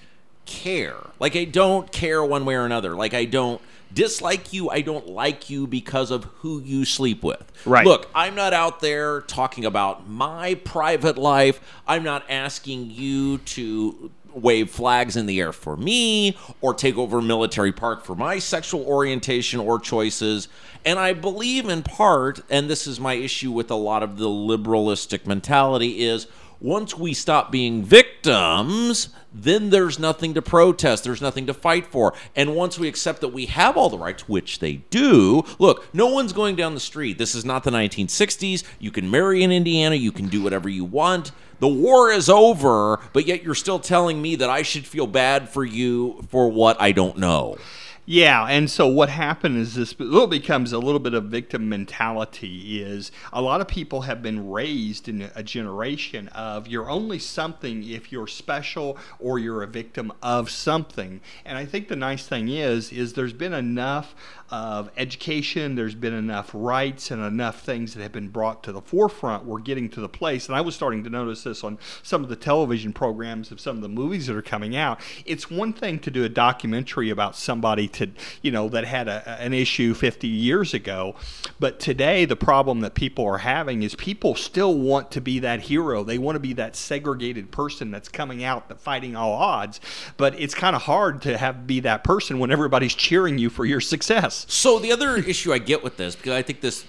care. 0.46 0.96
Like 1.18 1.34
I 1.34 1.44
don't 1.44 1.90
care 1.90 2.24
one 2.24 2.44
way 2.44 2.54
or 2.54 2.64
another. 2.64 2.94
Like 2.94 3.14
I 3.14 3.24
don't 3.24 3.60
dislike 3.92 4.52
you. 4.52 4.70
I 4.70 4.80
don't 4.80 5.08
like 5.08 5.50
you 5.50 5.66
because 5.66 6.12
of 6.12 6.24
who 6.38 6.60
you 6.60 6.84
sleep 6.84 7.24
with. 7.24 7.50
Right. 7.66 7.84
Look, 7.84 8.08
I'm 8.14 8.36
not 8.36 8.52
out 8.52 8.78
there 8.78 9.22
talking 9.22 9.64
about 9.64 10.08
my 10.08 10.54
private 10.54 11.18
life. 11.18 11.60
I'm 11.86 12.04
not 12.04 12.24
asking 12.28 12.90
you 12.90 13.38
to 13.38 14.12
wave 14.32 14.70
flags 14.70 15.16
in 15.16 15.26
the 15.26 15.40
air 15.40 15.52
for 15.52 15.76
me 15.76 16.36
or 16.60 16.72
take 16.72 16.96
over 16.96 17.20
military 17.20 17.72
park 17.72 18.04
for 18.04 18.14
my 18.14 18.38
sexual 18.38 18.84
orientation 18.86 19.58
or 19.58 19.80
choices. 19.80 20.46
And 20.84 21.00
I 21.00 21.12
believe 21.12 21.68
in 21.68 21.82
part, 21.82 22.40
and 22.48 22.70
this 22.70 22.86
is 22.86 23.00
my 23.00 23.14
issue 23.14 23.50
with 23.50 23.72
a 23.72 23.74
lot 23.74 24.04
of 24.04 24.18
the 24.18 24.28
liberalistic 24.28 25.26
mentality, 25.26 26.04
is 26.06 26.28
once 26.60 26.96
we 26.96 27.14
stop 27.14 27.50
being 27.50 27.82
victims, 27.82 29.08
then 29.32 29.70
there's 29.70 29.98
nothing 29.98 30.34
to 30.34 30.42
protest, 30.42 31.04
there's 31.04 31.22
nothing 31.22 31.46
to 31.46 31.54
fight 31.54 31.86
for. 31.86 32.12
And 32.36 32.54
once 32.54 32.78
we 32.78 32.88
accept 32.88 33.20
that 33.22 33.28
we 33.28 33.46
have 33.46 33.76
all 33.76 33.88
the 33.88 33.98
rights, 33.98 34.28
which 34.28 34.58
they 34.58 34.74
do, 34.90 35.42
look, 35.58 35.92
no 35.94 36.06
one's 36.08 36.32
going 36.32 36.56
down 36.56 36.74
the 36.74 36.80
street. 36.80 37.16
This 37.16 37.34
is 37.34 37.44
not 37.44 37.64
the 37.64 37.70
1960s. 37.70 38.64
You 38.78 38.90
can 38.90 39.10
marry 39.10 39.42
in 39.42 39.52
Indiana, 39.52 39.94
you 39.94 40.12
can 40.12 40.28
do 40.28 40.42
whatever 40.42 40.68
you 40.68 40.84
want. 40.84 41.32
The 41.60 41.68
war 41.68 42.10
is 42.10 42.28
over, 42.30 43.00
but 43.12 43.26
yet 43.26 43.42
you're 43.42 43.54
still 43.54 43.78
telling 43.78 44.20
me 44.20 44.36
that 44.36 44.48
I 44.48 44.62
should 44.62 44.86
feel 44.86 45.06
bad 45.06 45.48
for 45.48 45.64
you 45.64 46.22
for 46.30 46.50
what 46.50 46.80
I 46.80 46.92
don't 46.92 47.18
know. 47.18 47.58
Yeah, 48.06 48.46
and 48.46 48.68
so 48.68 48.88
what 48.88 49.08
happened 49.08 49.58
is 49.58 49.74
this 49.74 49.98
little 50.00 50.26
becomes 50.26 50.72
a 50.72 50.78
little 50.78 50.98
bit 50.98 51.14
of 51.14 51.24
victim 51.26 51.68
mentality. 51.68 52.82
Is 52.82 53.12
a 53.32 53.40
lot 53.40 53.60
of 53.60 53.68
people 53.68 54.00
have 54.02 54.20
been 54.20 54.50
raised 54.50 55.08
in 55.08 55.30
a 55.36 55.42
generation 55.44 56.26
of 56.28 56.66
you're 56.66 56.90
only 56.90 57.20
something 57.20 57.88
if 57.88 58.10
you're 58.10 58.26
special 58.26 58.98
or 59.20 59.38
you're 59.38 59.62
a 59.62 59.68
victim 59.68 60.12
of 60.22 60.50
something. 60.50 61.20
And 61.44 61.56
I 61.56 61.66
think 61.66 61.86
the 61.86 61.94
nice 61.94 62.26
thing 62.26 62.48
is 62.48 62.90
is 62.90 63.12
there's 63.12 63.32
been 63.32 63.54
enough 63.54 64.16
of 64.50 64.90
education, 64.96 65.76
there's 65.76 65.94
been 65.94 66.14
enough 66.14 66.50
rights 66.52 67.12
and 67.12 67.22
enough 67.22 67.62
things 67.62 67.94
that 67.94 68.02
have 68.02 68.10
been 68.10 68.28
brought 68.28 68.64
to 68.64 68.72
the 68.72 68.80
forefront. 68.80 69.44
We're 69.44 69.60
getting 69.60 69.88
to 69.90 70.00
the 70.00 70.08
place, 70.08 70.48
and 70.48 70.56
I 70.56 70.60
was 70.60 70.74
starting 70.74 71.04
to 71.04 71.10
notice 71.10 71.44
this 71.44 71.62
on 71.62 71.78
some 72.02 72.24
of 72.24 72.28
the 72.28 72.34
television 72.34 72.92
programs 72.92 73.52
of 73.52 73.60
some 73.60 73.76
of 73.76 73.82
the 73.82 73.88
movies 73.88 74.26
that 74.26 74.34
are 74.34 74.42
coming 74.42 74.74
out. 74.74 75.00
It's 75.24 75.48
one 75.48 75.72
thing 75.72 76.00
to 76.00 76.10
do 76.10 76.24
a 76.24 76.28
documentary 76.28 77.10
about 77.10 77.36
somebody 77.36 77.86
to, 77.94 78.10
you 78.42 78.50
know, 78.50 78.68
that 78.68 78.84
had 78.84 79.08
a, 79.08 79.40
an 79.40 79.52
issue 79.52 79.94
50 79.94 80.28
years 80.28 80.74
ago, 80.74 81.14
but 81.58 81.80
today 81.80 82.24
the 82.24 82.36
problem 82.36 82.80
that 82.80 82.94
people 82.94 83.24
are 83.26 83.38
having 83.38 83.82
is 83.82 83.94
people 83.94 84.34
still 84.34 84.76
want 84.78 85.10
to 85.12 85.20
be 85.20 85.38
that 85.40 85.62
hero. 85.62 86.04
They 86.04 86.18
want 86.18 86.36
to 86.36 86.40
be 86.40 86.52
that 86.54 86.76
segregated 86.76 87.50
person 87.50 87.90
that's 87.90 88.08
coming 88.08 88.44
out, 88.44 88.68
that 88.68 88.80
fighting 88.80 89.16
all 89.16 89.32
odds. 89.32 89.80
But 90.16 90.38
it's 90.38 90.54
kind 90.54 90.76
of 90.76 90.82
hard 90.82 91.22
to 91.22 91.36
have 91.38 91.66
be 91.66 91.80
that 91.80 92.04
person 92.04 92.38
when 92.38 92.50
everybody's 92.50 92.94
cheering 92.94 93.38
you 93.38 93.50
for 93.50 93.64
your 93.64 93.80
success. 93.80 94.46
So 94.48 94.78
the 94.78 94.92
other 94.92 95.16
issue 95.32 95.52
I 95.52 95.58
get 95.58 95.82
with 95.82 95.96
this, 95.96 96.16
because 96.16 96.32
I 96.32 96.42
think 96.42 96.60
this 96.60 96.84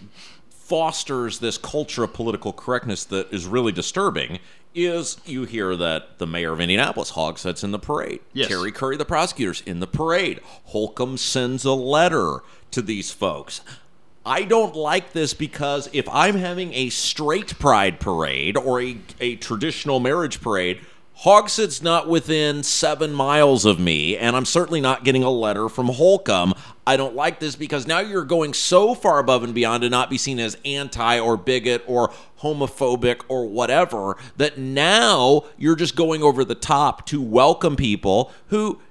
fosters 0.50 1.40
this 1.40 1.58
culture 1.58 2.04
of 2.04 2.14
political 2.14 2.54
correctness 2.54 3.04
that 3.04 3.34
is 3.34 3.46
really 3.46 3.74
disturbing, 3.74 4.40
is 4.74 5.18
you 5.26 5.44
hear 5.44 5.76
that 5.76 6.18
the 6.18 6.28
mayor 6.28 6.54
of 6.54 6.62
Indianapolis, 6.62 7.12
Hogsett's 7.12 7.64
in 7.64 7.72
the 7.72 7.80
parade. 7.80 8.22
Yes. 8.34 8.48
Terry 8.48 8.72
Curry, 8.72 8.98
the 8.98 9.06
prosecutor's 9.06 9.62
in 9.62 9.80
the 9.80 9.88
parade. 9.88 10.40
Holcomb 10.66 11.18
sends 11.18 11.66
a 11.66 11.74
letter 11.74 12.40
to 12.72 12.82
these 12.82 13.12
folks. 13.12 13.62
I 14.26 14.44
don't 14.44 14.76
like 14.76 15.14
this 15.14 15.34
because 15.34 15.90
if 15.94 16.08
I'm 16.10 16.36
having 16.36 16.74
a 16.74 16.90
straight 16.90 17.58
pride 17.58 18.00
parade 18.00 18.56
or 18.56 18.82
a, 18.82 18.98
a 19.20 19.36
traditional 19.38 20.00
marriage 20.00 20.42
parade, 20.42 20.80
Hogsett's 21.24 21.82
not 21.82 22.08
within 22.08 22.64
seven 22.64 23.14
miles 23.14 23.66
of 23.66 23.80
me, 23.80 24.18
and 24.18 24.36
I'm 24.36 24.46
certainly 24.46 24.82
not 24.82 25.04
getting 25.04 25.24
a 25.24 25.30
letter 25.30 25.70
from 25.70 25.88
Holcomb. 25.88 26.54
I 26.92 26.98
don't 26.98 27.16
like 27.16 27.40
this 27.40 27.56
because 27.56 27.88
now 27.88 28.00
you're 28.00 28.26
going 28.26 28.54
so 28.54 28.94
far 28.94 29.20
above 29.20 29.44
and 29.46 29.54
beyond 29.56 29.84
to 29.84 29.90
not 29.90 30.10
be 30.10 30.18
seen 30.18 30.42
as 30.42 30.58
anti 30.66 31.18
or 31.20 31.38
bigot 31.38 31.86
or 31.88 32.12
homophobic 32.42 33.22
or 33.30 33.48
whatever 33.48 34.18
that 34.36 34.58
now 34.58 35.46
you're 35.58 35.78
just 35.78 35.96
going 35.96 36.22
over 36.22 36.44
the 36.44 36.54
top 36.54 37.06
to 37.06 37.22
welcome 37.22 37.78
people 37.78 38.30
who, 38.48 38.82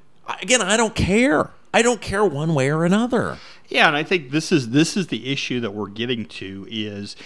again, 0.40 0.62
I 0.62 0.78
don't 0.78 0.94
care. 0.94 1.50
I 1.74 1.82
don't 1.82 2.00
care 2.00 2.24
one 2.24 2.54
way 2.54 2.70
or 2.70 2.86
another. 2.86 3.36
Yeah, 3.68 3.88
and 3.88 3.94
I 3.94 4.02
think 4.02 4.30
this 4.30 4.50
is 4.50 4.70
this 4.70 4.96
is 4.96 5.08
the 5.08 5.30
issue 5.30 5.60
that 5.60 5.74
we're 5.74 5.88
getting 5.88 6.24
to 6.24 6.66
is 6.70 7.16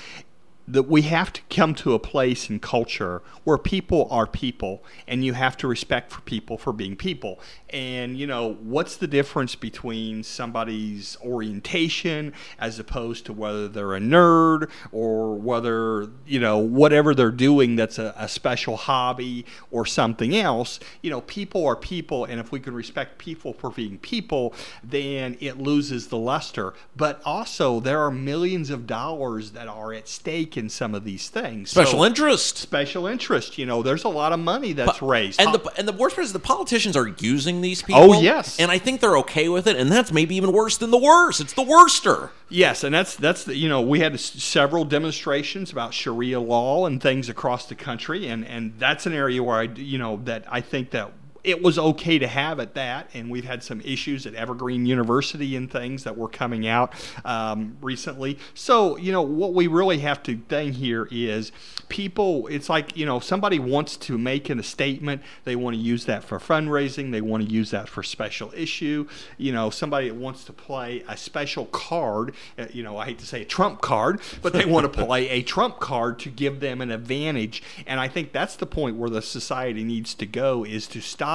that 0.67 0.85
we 0.85 1.03
have 1.03 1.33
to 1.33 1.43
come 1.51 1.75
to 1.75 1.93
a 1.93 1.99
place 1.99 2.49
in 2.49 2.59
culture 2.59 3.21
where 3.45 3.59
people 3.59 4.09
are 4.11 4.27
people 4.27 4.83
and 5.07 5.23
you 5.25 5.35
have 5.35 5.57
to 5.59 5.69
respect 5.69 6.11
for 6.11 6.23
people 6.23 6.57
for 6.57 6.73
being 6.73 6.97
people. 6.97 7.39
And 7.69 8.17
you 8.17 8.27
know 8.27 8.55
what's 8.55 8.97
the 8.97 9.07
difference 9.07 9.55
between 9.55 10.23
somebody's 10.23 11.19
orientation 11.23 12.33
as 12.59 12.79
opposed 12.79 13.27
to 13.27 13.33
whether 13.33 13.69
they're 13.69 13.95
a 13.95 14.01
nerd 14.01 14.71
or 14.91 15.35
whether 15.35 16.09
you 16.27 16.41
know 16.41 16.59
whatever 16.59 17.15
they're 17.15 17.31
doing 17.31 17.77
that's 17.77 17.99
a, 17.99 18.15
a 18.17 18.29
special 18.29 18.77
hobby 18.77 19.45
or 19.71 19.85
something 19.85 20.35
else? 20.35 20.81
You 21.03 21.11
know 21.11 21.21
people 21.23 21.67
are 21.67 21.77
people 21.77 22.25
and 22.25 22.41
if 22.41 22.53
we 22.53 22.61
can 22.61 22.75
respect 22.75 23.19
people 23.19 23.53
for 23.53 23.71
being 23.71 23.99
people 23.99 24.55
then 24.83 25.37
it 25.41 25.59
loses 25.59 26.09
the 26.09 26.19
luster. 26.19 26.73
But 26.97 27.21
also 27.25 27.81
there 27.81 28.01
are 28.01 28.11
millions 28.11 28.71
of 28.71 28.87
dollars 28.87 29.51
that 29.51 29.69
are 29.69 29.93
at 29.93 30.09
stake 30.09 30.54
in 30.57 30.69
some 30.69 30.95
of 30.95 31.05
these 31.05 31.29
things 31.29 31.71
Special 31.71 32.01
So- 32.01 32.05
interest. 32.05 32.59
special 32.59 33.07
interest. 33.07 33.59
You 33.59 33.67
know, 33.67 33.83
there's 33.83 34.05
a 34.05 34.09
lot 34.09 34.33
of 34.33 34.39
money 34.41 34.73
that's 34.73 35.03
raised. 35.03 35.41
And 35.41 35.55
the 35.55 35.61
and 35.77 35.87
the 35.89 35.93
worst 35.93 36.17
part 36.17 36.25
is 36.25 36.33
the 36.33 36.39
politicians 36.39 36.97
are 36.97 37.09
using 37.19 37.61
these 37.61 37.83
oh, 37.83 37.87
people. 37.87 38.15
Oh, 38.15 38.21
yes. 38.21 38.59
and 38.59 38.71
I 38.71 38.79
think 38.79 39.01
they're 39.01 39.19
okay 39.19 39.49
with 39.49 39.67
it, 39.67 39.77
and 39.77 39.91
that's 39.91 40.13
maybe 40.13 40.37
even 40.37 40.53
worse 40.53 40.77
than 40.77 40.91
the 40.91 40.99
worst. 40.99 41.41
It's 41.41 41.53
the 41.55 41.63
worster. 41.63 42.31
yes, 42.49 42.85
and 42.85 42.95
that's 42.95 43.17
that's 43.17 43.45
the, 43.45 43.57
you 43.57 43.69
know 43.69 43.81
we 43.81 44.01
had 44.01 44.19
several 44.21 44.85
demonstrations 44.85 45.73
about 45.73 45.93
Sharia 45.95 46.41
law 46.41 46.87
and 46.87 47.03
things 47.03 47.29
across 47.29 47.67
the 47.67 47.75
country, 47.75 48.29
and 48.29 48.47
and 48.47 48.75
that's 48.79 49.07
an 49.07 49.13
area 49.13 49.43
where 49.43 49.57
I 49.57 49.63
you 49.63 49.99
know 49.99 50.21
that 50.25 50.45
I 50.51 50.61
think 50.61 50.91
that. 50.91 51.13
It 51.45 51.63
was 51.63 51.79
okay 51.79 52.19
to 52.19 52.27
have 52.27 52.59
at 52.59 52.75
that, 52.75 53.11
and 53.13 53.31
we've 53.31 53.45
had 53.45 53.63
some 53.63 53.83
issues 53.83 54.27
at 54.27 54.35
Evergreen 54.35 54.87
University 54.87 55.57
and 55.57 55.71
things 55.71 56.05
that 56.05 56.17
were 56.17 56.29
coming 56.29 56.67
out 56.67 56.95
um, 57.25 57.77
recently. 57.83 58.39
So, 58.55 58.97
you 58.97 59.13
know, 59.13 59.21
what 59.21 59.53
we 59.53 59.67
really 59.67 59.99
have 59.99 60.23
to 60.25 60.39
think 60.49 60.75
here 60.75 61.07
is 61.11 61.53
people, 61.89 62.47
it's 62.47 62.71
like, 62.71 62.97
you 62.97 63.05
know, 63.05 63.21
somebody 63.21 63.59
wants 63.59 63.99
to 63.99 64.17
make 64.17 64.49
a 64.49 64.63
statement, 64.63 65.21
they 65.45 65.55
want 65.55 65.77
to 65.77 65.83
use 65.83 66.07
that 66.07 66.25
for 66.25 66.39
fundraising, 66.39 67.13
they 67.13 67.21
want 67.21 67.47
to 67.47 67.53
use 67.53 67.71
that 67.73 67.89
for 67.89 68.03
special 68.03 68.53
issue. 68.57 69.07
You 69.37 69.53
know, 69.53 69.69
somebody 69.69 70.11
wants 70.11 70.45
to 70.45 70.53
play 70.53 71.05
a 71.09 71.17
special 71.17 71.67
card, 71.67 72.35
uh, 72.59 72.67
you 72.73 72.83
know, 72.83 72.97
I 72.97 73.07
hate 73.07 73.19
to 73.19 73.27
say 73.27 73.43
a 73.43 73.45
trump 73.45 73.81
card, 73.81 74.21
but 74.41 74.53
they 74.53 74.65
want 74.65 74.91
to 74.91 75.05
play 75.05 75.29
a 75.29 75.43
trump 75.43 75.81
card 75.81 76.19
to 76.21 76.31
give 76.31 76.61
them 76.61 76.81
an 76.81 76.91
advantage. 76.91 77.63
And 77.87 78.01
I 78.01 78.09
think 78.09 78.33
that's 78.33 78.57
the 78.57 78.67
point 78.67 78.97
where 78.97 79.11
the 79.11 79.23
society 79.23 79.85
needs 79.85 80.15
to 80.15 80.27
go 80.27 80.65
is 80.65 80.87
to 80.89 81.01
stop 81.01 81.34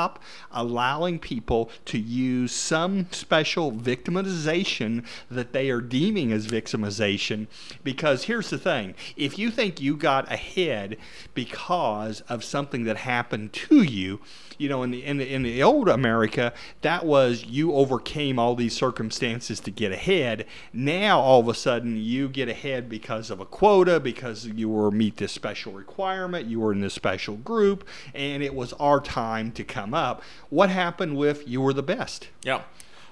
allowing 0.52 1.20
people 1.20 1.70
to 1.86 1.98
use 1.98 2.52
some 2.52 3.08
special 3.12 3.72
victimization 3.72 5.06
that 5.30 5.54
they 5.54 5.70
are 5.70 5.82
deeming 5.82 6.32
as 6.32 6.48
victimization. 6.48 7.48
Because 7.84 8.24
here's 8.24 8.50
the 8.50 8.58
thing 8.58 8.96
if 9.16 9.38
you 9.38 9.52
think 9.52 9.82
you 9.82 9.96
got 9.98 10.32
ahead 10.32 10.98
because 11.34 12.22
of 12.22 12.44
something 12.44 12.84
that 12.84 12.98
happened 12.98 13.54
to 13.54 13.84
you, 13.84 14.20
you 14.60 14.70
know, 14.70 14.84
in 14.84 14.92
the, 14.92 15.04
in 15.04 15.18
the 15.18 15.34
in 15.34 15.42
the 15.42 15.64
old 15.64 15.90
America, 15.90 16.54
that 16.82 17.06
was 17.06 17.46
you 17.46 17.74
overcame 17.74 18.38
all 18.38 18.56
these 18.56 18.76
circumstances 18.76 19.60
to 19.62 19.72
get 19.72 19.92
ahead. 19.92 20.46
Now 20.74 21.20
all 21.20 21.40
of 21.40 21.48
a 21.48 21.54
sudden 21.56 21.98
you 21.98 22.30
get 22.30 22.50
ahead 22.50 22.90
because 22.90 23.32
of 23.32 23.40
a 23.40 23.46
quota, 23.46 24.00
because 24.00 24.46
you 24.46 24.70
were 24.70 24.92
meet 24.92 25.18
this 25.18 25.32
special 25.32 25.74
requirement, 25.74 26.46
you 26.46 26.60
were 26.60 26.74
in 26.74 26.82
this 26.82 26.94
special 26.94 27.38
group, 27.38 27.88
and 28.14 28.44
it 28.44 28.54
was 28.54 28.74
our 28.74 29.00
time 29.00 29.52
to 29.54 29.64
come 29.64 29.94
up. 29.94 30.22
What 30.50 30.70
happened 30.70 31.18
with 31.18 31.48
you 31.48 31.62
were 31.62 31.74
the 31.74 31.82
best? 31.82 32.28
Yeah. 32.44 32.62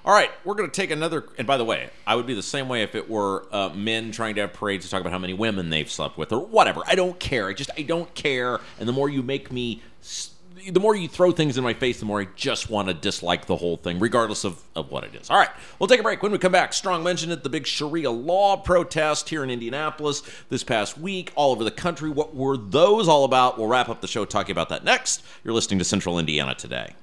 All 0.04 0.14
right, 0.14 0.30
we're 0.44 0.54
going 0.54 0.70
to 0.70 0.74
take 0.74 0.90
another. 0.90 1.24
And 1.36 1.46
by 1.46 1.56
the 1.56 1.64
way, 1.64 1.90
I 2.06 2.14
would 2.14 2.26
be 2.26 2.32
the 2.32 2.42
same 2.42 2.68
way 2.68 2.82
if 2.82 2.94
it 2.94 3.10
were 3.10 3.46
uh, 3.52 3.70
men 3.70 4.12
trying 4.12 4.36
to 4.36 4.42
have 4.42 4.52
parades 4.52 4.84
to 4.84 4.90
talk 4.90 5.00
about 5.00 5.12
how 5.12 5.18
many 5.18 5.34
women 5.34 5.70
they've 5.70 5.90
slept 5.90 6.16
with 6.16 6.32
or 6.32 6.40
whatever. 6.40 6.82
I 6.86 6.94
don't 6.94 7.18
care. 7.18 7.48
I 7.48 7.52
just 7.52 7.70
I 7.76 7.82
don't 7.82 8.14
care. 8.14 8.60
And 8.78 8.88
the 8.88 8.92
more 8.92 9.08
you 9.08 9.22
make 9.22 9.50
me 9.50 9.82
the 10.70 10.80
more 10.80 10.94
you 10.94 11.08
throw 11.08 11.32
things 11.32 11.58
in 11.58 11.64
my 11.64 11.74
face, 11.74 12.00
the 12.00 12.06
more 12.06 12.20
I 12.20 12.28
just 12.36 12.70
want 12.70 12.88
to 12.88 12.94
dislike 12.94 13.46
the 13.46 13.56
whole 13.56 13.76
thing, 13.76 13.98
regardless 13.98 14.44
of, 14.44 14.62
of 14.74 14.90
what 14.90 15.04
it 15.04 15.14
is. 15.14 15.30
All 15.30 15.38
right, 15.38 15.50
we'll 15.78 15.86
take 15.86 16.00
a 16.00 16.02
break. 16.02 16.22
When 16.22 16.32
we 16.32 16.38
come 16.38 16.52
back, 16.52 16.72
Strong 16.72 17.02
mentioned 17.02 17.32
it 17.32 17.42
the 17.42 17.48
big 17.48 17.66
Sharia 17.66 18.10
law 18.10 18.56
protest 18.56 19.28
here 19.28 19.42
in 19.42 19.50
Indianapolis 19.50 20.22
this 20.48 20.64
past 20.64 20.98
week, 20.98 21.32
all 21.34 21.52
over 21.52 21.64
the 21.64 21.70
country. 21.70 22.10
What 22.10 22.34
were 22.34 22.56
those 22.56 23.08
all 23.08 23.24
about? 23.24 23.58
We'll 23.58 23.68
wrap 23.68 23.88
up 23.88 24.00
the 24.00 24.08
show 24.08 24.24
talking 24.24 24.52
about 24.52 24.68
that 24.70 24.84
next. 24.84 25.22
You're 25.44 25.54
listening 25.54 25.78
to 25.78 25.84
Central 25.84 26.18
Indiana 26.18 26.54
today. 26.54 26.94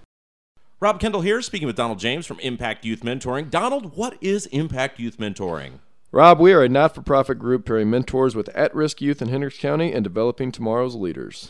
Rob 0.80 1.00
Kendall 1.00 1.22
here, 1.22 1.42
speaking 1.42 1.68
with 1.68 1.78
Donald 1.78 2.00
James 2.00 2.26
from 2.26 2.40
Impact 2.42 2.84
Youth 2.84 3.02
Mentoring. 3.02 3.50
Donald, 3.50 3.96
what 3.96 4.18
is 4.22 4.46
Impact 4.48 5.00
Youth 5.00 5.18
Mentoring? 5.18 5.80
Rob, 6.12 6.40
we 6.40 6.54
are 6.54 6.64
a 6.64 6.70
not 6.70 6.96
for 6.96 7.02
profit 7.02 7.40
group 7.40 7.66
pairing 7.66 7.90
mentors 7.90 8.36
with 8.36 8.50
at 8.50 8.74
risk 8.76 9.02
youth 9.02 9.22
in 9.22 9.30
Hendricks 9.30 9.58
County 9.58 9.92
and 9.92 10.04
developing 10.04 10.52
tomorrow's 10.52 10.96
leaders. 10.96 11.50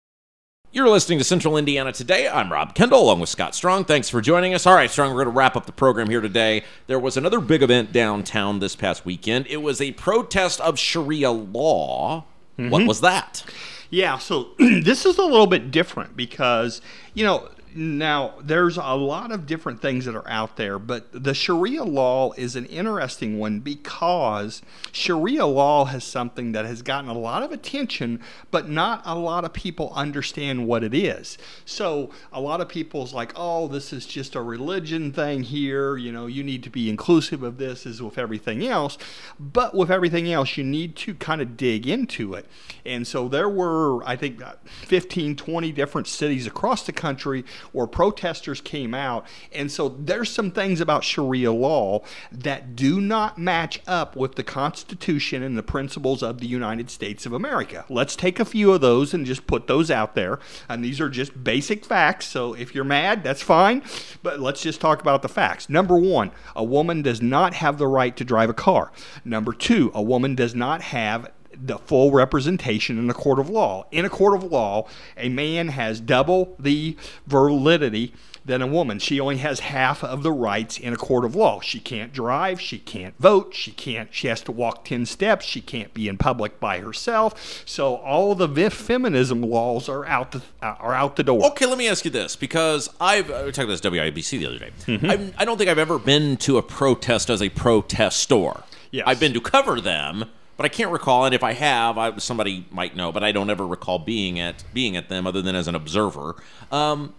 You're 0.73 0.87
listening 0.87 1.17
to 1.17 1.25
Central 1.25 1.57
Indiana 1.57 1.91
Today. 1.91 2.29
I'm 2.29 2.49
Rob 2.49 2.75
Kendall 2.75 3.01
along 3.01 3.19
with 3.19 3.27
Scott 3.27 3.53
Strong. 3.53 3.83
Thanks 3.83 4.07
for 4.07 4.21
joining 4.21 4.53
us. 4.53 4.65
All 4.65 4.73
right, 4.73 4.89
Strong, 4.89 5.09
we're 5.09 5.25
going 5.25 5.33
to 5.33 5.37
wrap 5.37 5.57
up 5.57 5.65
the 5.65 5.73
program 5.73 6.09
here 6.09 6.21
today. 6.21 6.63
There 6.87 6.97
was 6.97 7.17
another 7.17 7.41
big 7.41 7.61
event 7.61 7.91
downtown 7.91 8.59
this 8.59 8.73
past 8.73 9.05
weekend. 9.05 9.47
It 9.47 9.57
was 9.57 9.81
a 9.81 9.91
protest 9.91 10.61
of 10.61 10.79
Sharia 10.79 11.29
law. 11.29 12.23
Mm-hmm. 12.57 12.69
What 12.69 12.87
was 12.87 13.01
that? 13.01 13.43
Yeah, 13.89 14.17
so 14.17 14.51
this 14.59 15.05
is 15.05 15.17
a 15.17 15.25
little 15.25 15.45
bit 15.45 15.71
different 15.71 16.15
because, 16.15 16.79
you 17.13 17.25
know, 17.25 17.49
now, 17.75 18.33
there's 18.41 18.77
a 18.77 18.95
lot 18.95 19.31
of 19.31 19.45
different 19.45 19.81
things 19.81 20.05
that 20.05 20.15
are 20.15 20.27
out 20.27 20.57
there, 20.57 20.77
but 20.77 21.07
the 21.11 21.33
Sharia 21.33 21.83
law 21.83 22.33
is 22.33 22.55
an 22.55 22.65
interesting 22.65 23.39
one 23.39 23.59
because 23.59 24.61
Sharia 24.91 25.45
law 25.45 25.85
has 25.85 26.03
something 26.03 26.51
that 26.51 26.65
has 26.65 26.81
gotten 26.81 27.09
a 27.09 27.17
lot 27.17 27.43
of 27.43 27.51
attention, 27.51 28.19
but 28.49 28.67
not 28.67 29.01
a 29.05 29.15
lot 29.15 29.45
of 29.45 29.53
people 29.53 29.91
understand 29.95 30.67
what 30.67 30.83
it 30.83 30.93
is. 30.93 31.37
So, 31.65 32.09
a 32.33 32.41
lot 32.41 32.59
of 32.59 32.67
people's 32.67 33.13
like, 33.13 33.31
oh, 33.35 33.67
this 33.67 33.93
is 33.93 34.05
just 34.05 34.35
a 34.35 34.41
religion 34.41 35.13
thing 35.13 35.43
here. 35.43 35.95
You 35.95 36.11
know, 36.11 36.27
you 36.27 36.43
need 36.43 36.63
to 36.63 36.69
be 36.69 36.89
inclusive 36.89 37.41
of 37.43 37.57
this 37.57 37.85
as 37.85 38.01
with 38.01 38.17
everything 38.17 38.65
else. 38.65 38.97
But 39.39 39.75
with 39.75 39.89
everything 39.89 40.31
else, 40.31 40.57
you 40.57 40.63
need 40.63 40.95
to 40.97 41.13
kind 41.15 41.41
of 41.41 41.55
dig 41.55 41.87
into 41.87 42.33
it. 42.33 42.45
And 42.85 43.07
so, 43.07 43.27
there 43.27 43.49
were, 43.49 44.03
I 44.03 44.17
think, 44.17 44.41
15, 44.65 45.37
20 45.37 45.71
different 45.71 46.07
cities 46.07 46.47
across 46.47 46.85
the 46.85 46.91
country 46.91 47.45
where 47.71 47.87
protesters 47.87 48.61
came 48.61 48.93
out. 48.93 49.25
And 49.51 49.71
so 49.71 49.89
there's 49.89 50.29
some 50.29 50.51
things 50.51 50.81
about 50.81 51.03
Sharia 51.03 51.51
law 51.51 52.03
that 52.31 52.75
do 52.75 53.01
not 53.01 53.37
match 53.37 53.81
up 53.87 54.15
with 54.15 54.35
the 54.35 54.43
Constitution 54.43 55.43
and 55.43 55.57
the 55.57 55.63
principles 55.63 56.23
of 56.23 56.39
the 56.39 56.47
United 56.47 56.89
States 56.89 57.25
of 57.25 57.33
America. 57.33 57.85
Let's 57.89 58.15
take 58.15 58.39
a 58.39 58.45
few 58.45 58.71
of 58.73 58.81
those 58.81 59.13
and 59.13 59.25
just 59.25 59.47
put 59.47 59.67
those 59.67 59.91
out 59.91 60.15
there. 60.15 60.39
And 60.69 60.83
these 60.83 60.99
are 60.99 61.09
just 61.09 61.43
basic 61.43 61.85
facts. 61.85 62.27
So 62.27 62.53
if 62.53 62.73
you're 62.73 62.83
mad, 62.83 63.23
that's 63.23 63.41
fine. 63.41 63.83
But 64.23 64.39
let's 64.39 64.61
just 64.61 64.81
talk 64.81 65.01
about 65.01 65.21
the 65.21 65.29
facts. 65.29 65.69
Number 65.69 65.97
one, 65.97 66.31
a 66.55 66.63
woman 66.63 67.01
does 67.01 67.21
not 67.21 67.53
have 67.55 67.77
the 67.77 67.87
right 67.87 68.15
to 68.17 68.23
drive 68.23 68.49
a 68.49 68.53
car. 68.53 68.91
Number 69.25 69.53
two, 69.53 69.91
a 69.93 70.01
woman 70.01 70.35
does 70.35 70.55
not 70.55 70.81
have 70.81 71.31
the 71.63 71.77
full 71.77 72.11
representation 72.11 72.97
in 72.97 73.09
a 73.09 73.13
court 73.13 73.39
of 73.39 73.49
law. 73.49 73.85
In 73.91 74.05
a 74.05 74.09
court 74.09 74.35
of 74.35 74.43
law, 74.43 74.87
a 75.17 75.29
man 75.29 75.69
has 75.69 75.99
double 75.99 76.55
the 76.59 76.95
validity 77.27 78.13
than 78.43 78.61
a 78.61 78.67
woman. 78.67 78.99
She 78.99 79.19
only 79.19 79.37
has 79.37 79.59
half 79.59 80.03
of 80.03 80.23
the 80.23 80.31
rights 80.31 80.79
in 80.79 80.93
a 80.93 80.97
court 80.97 81.25
of 81.25 81.35
law. 81.35 81.59
She 81.61 81.79
can't 81.79 82.11
drive, 82.11 82.59
she 82.59 82.79
can't 82.79 83.15
vote, 83.19 83.53
she 83.53 83.71
can't 83.71 84.13
she 84.13 84.27
has 84.27 84.41
to 84.41 84.51
walk 84.51 84.83
10 84.85 85.05
steps, 85.05 85.45
she 85.45 85.61
can't 85.61 85.93
be 85.93 86.07
in 86.07 86.17
public 86.17 86.59
by 86.59 86.79
herself. 86.79 87.63
So 87.65 87.97
all 87.97 88.33
the 88.33 88.47
feminism 88.71 89.41
laws 89.41 89.87
are 89.87 90.05
out 90.05 90.31
the 90.31 90.41
are 90.61 90.93
out 90.93 91.15
the 91.15 91.23
door. 91.23 91.45
Okay, 91.51 91.65
let 91.65 91.77
me 91.77 91.87
ask 91.87 92.03
you 92.03 92.11
this 92.11 92.35
because 92.35 92.89
I've 92.99 93.29
I 93.29 93.43
talked 93.51 93.59
about 93.59 93.67
this 93.67 93.81
WIBC 93.81 94.39
the 94.39 94.45
other 94.47 94.59
day. 94.59 94.71
Mm-hmm. 94.85 95.29
I 95.37 95.45
don't 95.45 95.57
think 95.57 95.69
I've 95.69 95.77
ever 95.77 95.99
been 95.99 96.37
to 96.37 96.57
a 96.57 96.63
protest 96.63 97.29
as 97.29 97.41
a 97.41 97.49
protest 97.49 98.19
store. 98.19 98.63
Yes. 98.89 99.05
I've 99.07 99.19
been 99.19 99.33
to 99.33 99.41
cover 99.41 99.79
them 99.79 100.25
but 100.61 100.65
I 100.65 100.75
can't 100.75 100.91
recall. 100.91 101.25
And 101.25 101.33
if 101.33 101.43
I 101.43 101.53
have, 101.53 101.97
I, 101.97 102.15
somebody 102.17 102.67
might 102.69 102.95
know, 102.95 103.11
but 103.11 103.23
I 103.23 103.31
don't 103.31 103.49
ever 103.49 103.65
recall 103.65 103.97
being 103.97 104.39
at 104.39 104.63
being 104.75 104.95
at 104.95 105.09
them 105.09 105.25
other 105.25 105.41
than 105.41 105.55
as 105.55 105.67
an 105.67 105.73
observer. 105.73 106.35
Um, 106.71 107.15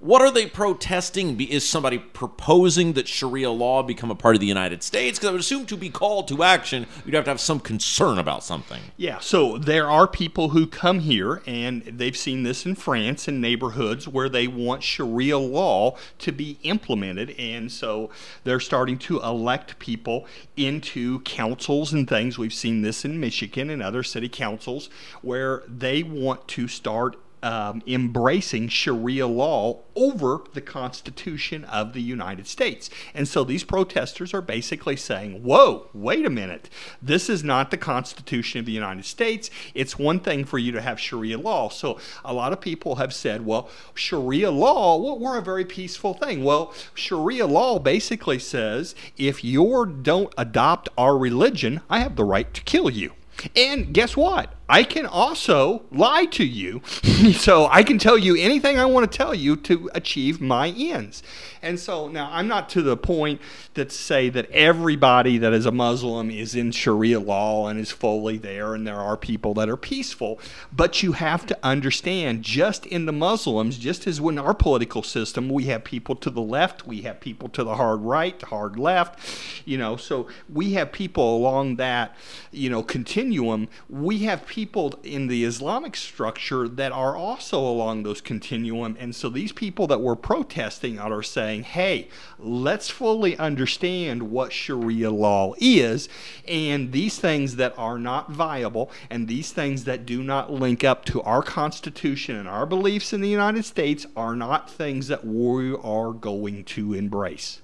what 0.00 0.22
are 0.22 0.30
they 0.30 0.46
protesting? 0.46 1.40
Is 1.40 1.68
somebody 1.68 1.98
proposing 1.98 2.92
that 2.92 3.08
Sharia 3.08 3.50
law 3.50 3.82
become 3.82 4.10
a 4.10 4.14
part 4.14 4.36
of 4.36 4.40
the 4.40 4.46
United 4.46 4.82
States? 4.82 5.18
Because 5.18 5.28
I 5.28 5.32
would 5.32 5.40
assume 5.40 5.66
to 5.66 5.76
be 5.76 5.90
called 5.90 6.28
to 6.28 6.42
action, 6.42 6.86
you'd 7.04 7.14
have 7.14 7.24
to 7.24 7.30
have 7.30 7.40
some 7.40 7.58
concern 7.58 8.18
about 8.18 8.44
something. 8.44 8.80
Yeah, 8.96 9.18
so 9.18 9.58
there 9.58 9.90
are 9.90 10.06
people 10.06 10.50
who 10.50 10.66
come 10.66 11.00
here, 11.00 11.42
and 11.46 11.82
they've 11.82 12.16
seen 12.16 12.44
this 12.44 12.64
in 12.64 12.76
France 12.76 13.26
in 13.26 13.40
neighborhoods 13.40 14.06
where 14.06 14.28
they 14.28 14.46
want 14.46 14.82
Sharia 14.82 15.38
law 15.38 15.96
to 16.18 16.32
be 16.32 16.58
implemented. 16.62 17.30
And 17.38 17.70
so 17.72 18.10
they're 18.44 18.60
starting 18.60 18.98
to 18.98 19.20
elect 19.20 19.78
people 19.78 20.26
into 20.56 21.20
councils 21.20 21.92
and 21.92 22.08
things. 22.08 22.38
We've 22.38 22.54
seen 22.54 22.82
this 22.82 23.04
in 23.04 23.18
Michigan 23.18 23.68
and 23.68 23.82
other 23.82 24.04
city 24.04 24.28
councils 24.28 24.90
where 25.22 25.64
they 25.66 26.04
want 26.04 26.46
to 26.48 26.68
start 26.68 27.16
um, 27.42 27.82
embracing 27.86 28.68
Sharia 28.68 29.26
law 29.26 29.80
over 29.94 30.42
the 30.54 30.60
Constitution 30.60 31.64
of 31.64 31.92
the 31.92 32.02
United 32.02 32.46
States. 32.46 32.90
And 33.14 33.26
so 33.26 33.44
these 33.44 33.64
protesters 33.64 34.32
are 34.32 34.40
basically 34.40 34.96
saying, 34.96 35.42
whoa, 35.42 35.86
wait 35.92 36.24
a 36.24 36.30
minute. 36.30 36.70
This 37.02 37.28
is 37.28 37.42
not 37.42 37.70
the 37.70 37.76
Constitution 37.76 38.60
of 38.60 38.66
the 38.66 38.72
United 38.72 39.04
States. 39.04 39.50
It's 39.74 39.98
one 39.98 40.20
thing 40.20 40.44
for 40.44 40.58
you 40.58 40.72
to 40.72 40.80
have 40.80 41.00
Sharia 41.00 41.38
law. 41.38 41.68
So 41.68 41.98
a 42.24 42.32
lot 42.32 42.52
of 42.52 42.60
people 42.60 42.96
have 42.96 43.12
said, 43.12 43.44
well, 43.44 43.68
Sharia 43.94 44.50
law, 44.50 44.96
well, 44.98 45.18
we're 45.18 45.38
a 45.38 45.42
very 45.42 45.64
peaceful 45.64 46.14
thing. 46.14 46.44
Well, 46.44 46.72
Sharia 46.94 47.46
law 47.46 47.78
basically 47.78 48.38
says 48.38 48.94
if 49.16 49.42
you 49.44 49.58
don't 50.02 50.32
adopt 50.36 50.88
our 50.96 51.16
religion, 51.16 51.80
I 51.90 52.00
have 52.00 52.16
the 52.16 52.24
right 52.24 52.52
to 52.54 52.62
kill 52.62 52.90
you. 52.90 53.12
And 53.54 53.92
guess 53.92 54.16
what? 54.16 54.54
I 54.68 54.82
can 54.82 55.06
also 55.06 55.82
lie 55.90 56.26
to 56.26 56.44
you. 56.44 56.82
so 57.32 57.66
I 57.70 57.82
can 57.82 57.98
tell 57.98 58.18
you 58.18 58.36
anything 58.36 58.78
I 58.78 58.84
want 58.84 59.10
to 59.10 59.16
tell 59.16 59.34
you 59.34 59.56
to 59.56 59.90
achieve 59.94 60.40
my 60.40 60.68
ends. 60.68 61.22
And 61.62 61.78
so 61.80 62.08
now 62.08 62.28
I'm 62.32 62.46
not 62.46 62.68
to 62.70 62.82
the 62.82 62.96
point 62.96 63.40
that 63.74 63.90
say 63.90 64.28
that 64.30 64.50
everybody 64.50 65.38
that 65.38 65.52
is 65.52 65.66
a 65.66 65.72
Muslim 65.72 66.30
is 66.30 66.54
in 66.54 66.70
Sharia 66.70 67.20
law 67.20 67.68
and 67.68 67.80
is 67.80 67.90
fully 67.90 68.38
there, 68.38 68.74
and 68.74 68.86
there 68.86 69.00
are 69.00 69.16
people 69.16 69.54
that 69.54 69.68
are 69.68 69.76
peaceful. 69.76 70.38
But 70.72 71.02
you 71.02 71.12
have 71.12 71.46
to 71.46 71.58
understand, 71.62 72.42
just 72.42 72.86
in 72.86 73.06
the 73.06 73.12
Muslims, 73.12 73.78
just 73.78 74.06
as 74.06 74.18
in 74.18 74.38
our 74.38 74.54
political 74.54 75.02
system, 75.02 75.48
we 75.48 75.64
have 75.64 75.84
people 75.84 76.14
to 76.16 76.30
the 76.30 76.42
left, 76.42 76.86
we 76.86 77.02
have 77.02 77.20
people 77.20 77.48
to 77.50 77.64
the 77.64 77.76
hard 77.76 78.00
right, 78.00 78.40
hard 78.42 78.78
left, 78.78 79.18
you 79.64 79.78
know, 79.78 79.96
so 79.96 80.28
we 80.52 80.74
have 80.74 80.92
people 80.92 81.36
along 81.36 81.76
that, 81.76 82.14
you 82.52 82.68
know, 82.70 82.82
continuum. 82.82 83.68
We 83.88 84.20
have 84.20 84.46
people 84.46 84.57
people 84.58 84.98
in 85.04 85.28
the 85.28 85.44
Islamic 85.44 85.94
structure 85.94 86.66
that 86.66 86.90
are 86.90 87.14
also 87.14 87.60
along 87.60 88.02
those 88.02 88.20
continuum. 88.20 88.96
And 88.98 89.14
so 89.14 89.28
these 89.28 89.52
people 89.52 89.86
that 89.86 90.00
were 90.00 90.16
protesting 90.16 90.98
are 90.98 91.22
saying, 91.22 91.62
hey, 91.62 92.08
let's 92.40 92.90
fully 92.90 93.38
understand 93.38 94.32
what 94.32 94.52
Sharia 94.52 95.12
law 95.12 95.54
is. 95.58 96.08
And 96.48 96.90
these 96.90 97.20
things 97.20 97.54
that 97.54 97.72
are 97.78 98.00
not 98.00 98.32
viable 98.32 98.90
and 99.08 99.28
these 99.28 99.52
things 99.52 99.84
that 99.84 100.04
do 100.04 100.24
not 100.24 100.52
link 100.52 100.82
up 100.82 101.04
to 101.04 101.22
our 101.22 101.44
Constitution 101.44 102.34
and 102.34 102.48
our 102.48 102.66
beliefs 102.66 103.12
in 103.12 103.20
the 103.20 103.28
United 103.28 103.64
States 103.64 104.06
are 104.16 104.34
not 104.34 104.68
things 104.68 105.06
that 105.06 105.24
we 105.24 105.72
are 105.76 106.12
going 106.12 106.64
to 106.64 106.94
embrace. 106.94 107.60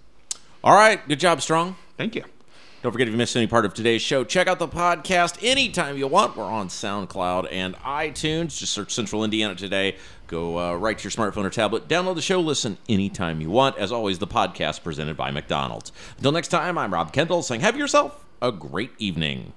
All 0.62 0.76
right. 0.76 1.00
Good 1.08 1.18
job, 1.18 1.42
Strong. 1.42 1.74
Thank 1.96 2.14
you. 2.14 2.22
Don't 2.84 2.92
forget 2.92 3.08
if 3.08 3.12
you 3.12 3.16
missed 3.16 3.34
any 3.34 3.46
part 3.46 3.64
of 3.64 3.72
today's 3.72 4.02
show, 4.02 4.24
check 4.24 4.46
out 4.46 4.58
the 4.58 4.68
podcast 4.68 5.42
anytime 5.42 5.96
you 5.96 6.06
want. 6.06 6.36
We're 6.36 6.44
on 6.44 6.68
SoundCloud 6.68 7.48
and 7.50 7.74
iTunes. 7.76 8.58
Just 8.58 8.72
search 8.74 8.92
Central 8.92 9.24
Indiana 9.24 9.54
Today. 9.54 9.96
Go 10.26 10.58
uh, 10.58 10.74
right 10.74 10.98
to 10.98 11.02
your 11.02 11.10
smartphone 11.10 11.46
or 11.46 11.50
tablet, 11.50 11.88
download 11.88 12.16
the 12.16 12.20
show, 12.20 12.40
listen 12.40 12.76
anytime 12.86 13.40
you 13.40 13.48
want. 13.48 13.78
As 13.78 13.90
always, 13.90 14.18
the 14.18 14.26
podcast 14.26 14.82
presented 14.82 15.16
by 15.16 15.30
McDonald's. 15.30 15.92
Until 16.18 16.32
next 16.32 16.48
time, 16.48 16.76
I'm 16.76 16.92
Rob 16.92 17.10
Kendall 17.10 17.42
saying, 17.42 17.62
have 17.62 17.74
yourself 17.74 18.22
a 18.42 18.52
great 18.52 18.90
evening. 18.98 19.54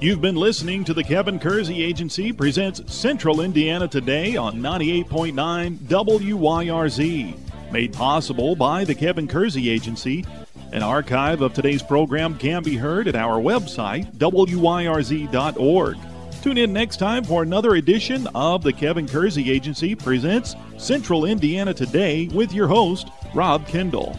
You've 0.00 0.22
been 0.22 0.36
listening 0.36 0.84
to 0.84 0.94
the 0.94 1.04
Kevin 1.04 1.38
Kersey 1.38 1.82
Agency 1.82 2.32
presents 2.32 2.90
Central 2.90 3.42
Indiana 3.42 3.86
Today 3.86 4.36
on 4.36 4.54
98.9 4.54 5.76
WYRZ. 5.80 7.38
Made 7.70 7.92
possible 7.92 8.56
by 8.56 8.84
the 8.84 8.94
Kevin 8.94 9.28
Kersey 9.28 9.68
Agency. 9.68 10.24
An 10.72 10.84
archive 10.84 11.40
of 11.42 11.52
today's 11.52 11.82
program 11.82 12.38
can 12.38 12.62
be 12.62 12.76
heard 12.76 13.08
at 13.08 13.16
our 13.16 13.40
website, 13.40 14.12
wyrz.org. 14.14 15.96
Tune 16.42 16.58
in 16.58 16.72
next 16.72 16.98
time 16.98 17.24
for 17.24 17.42
another 17.42 17.74
edition 17.74 18.28
of 18.36 18.62
the 18.62 18.72
Kevin 18.72 19.08
Kersey 19.08 19.50
Agency 19.50 19.96
presents 19.96 20.54
Central 20.78 21.24
Indiana 21.24 21.74
Today 21.74 22.28
with 22.28 22.52
your 22.52 22.68
host, 22.68 23.08
Rob 23.34 23.66
Kendall. 23.66 24.16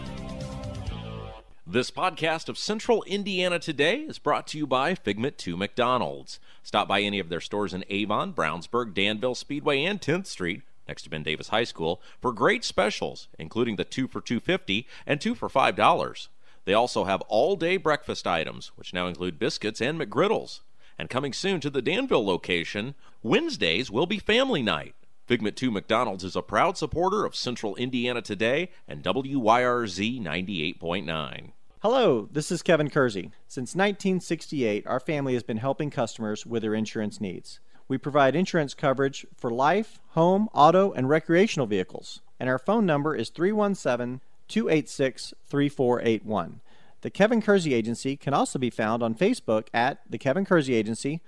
This 1.66 1.90
podcast 1.90 2.50
of 2.50 2.58
Central 2.58 3.02
Indiana 3.04 3.58
Today 3.58 4.02
is 4.02 4.20
brought 4.20 4.46
to 4.48 4.58
you 4.58 4.68
by 4.68 4.94
Figment 4.94 5.38
2 5.38 5.56
McDonald's. 5.56 6.38
Stop 6.64 6.86
by 6.86 7.00
any 7.02 7.20
of 7.20 7.30
their 7.30 7.40
stores 7.40 7.74
in 7.74 7.86
Avon, 7.90 8.34
Brownsburg, 8.34 8.94
Danville, 8.94 9.36
Speedway, 9.36 9.86
and 9.86 10.02
10th 10.02 10.28
Street 10.28 10.64
next 10.86 11.04
to 11.04 11.10
Ben 11.10 11.24
Davis 11.24 11.48
High 11.48 11.64
School 11.64 12.02
for 12.20 12.34
great 12.34 12.66
specials, 12.66 13.30
including 13.40 13.78
the 13.78 13.86
2 13.86 14.10
for 14.10 14.20
250 14.20 14.86
and 15.08 15.22
2 15.22 15.34
for 15.34 15.48
$5. 15.48 16.28
They 16.66 16.74
also 16.74 17.06
have 17.06 17.22
all-day 17.22 17.78
breakfast 17.78 18.28
items, 18.28 18.72
which 18.76 18.94
now 18.94 19.08
include 19.08 19.40
biscuits 19.40 19.82
and 19.82 20.00
McGriddles. 20.00 20.62
And 20.98 21.10
coming 21.10 21.34
soon 21.34 21.60
to 21.62 21.70
the 21.70 21.82
Danville 21.82 22.26
location, 22.26 22.94
Wednesdays 23.24 23.90
will 23.90 24.06
be 24.06 24.20
family 24.20 24.62
night. 24.62 24.94
Figment 25.26 25.56
2 25.56 25.72
McDonald's 25.72 26.24
is 26.24 26.36
a 26.36 26.42
proud 26.42 26.78
supporter 26.78 27.26
of 27.26 27.36
Central 27.36 27.76
Indiana 27.76 28.22
Today 28.22 28.70
and 28.88 29.02
WYRZ 29.04 30.22
98.9. 30.22 31.52
Hello, 31.82 32.30
this 32.32 32.52
is 32.52 32.62
Kevin 32.62 32.92
Kersey. 32.92 33.32
Since 33.48 33.74
1968, 33.74 34.86
our 34.86 35.00
family 35.00 35.34
has 35.34 35.42
been 35.42 35.58
helping 35.58 35.90
customers 35.90 36.46
with 36.46 36.62
their 36.62 36.76
insurance 36.76 37.20
needs. 37.20 37.60
We 37.88 37.98
provide 37.98 38.36
insurance 38.36 38.74
coverage 38.74 39.26
for 39.36 39.50
life, 39.50 40.00
home, 40.10 40.48
auto, 40.54 40.92
and 40.92 41.10
recreational 41.10 41.66
vehicles. 41.66 42.22
And 42.40 42.50
our 42.50 42.60
phone 42.60 42.86
number 42.86 43.16
is 43.16 43.30
317 43.30 44.22
286 44.52 45.34
3481. 45.48 46.62
The 47.02 47.10
Kevin 47.10 47.42
Kersey 47.42 47.74
Agency 47.74 48.16
can 48.16 48.36
also 48.36 48.60
be 48.60 48.70
found 48.70 49.02
on 49.02 49.16
Facebook 49.16 49.70
at 49.74 50.02
The 50.08 50.20
Kevin 50.20 50.46
Kersey 50.46 50.76
Agency 50.76 51.22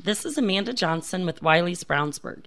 This 0.00 0.24
is 0.24 0.38
Amanda 0.38 0.72
Johnson 0.72 1.26
with 1.26 1.42
Wiley's 1.42 1.82
Brownsburg. 1.82 2.44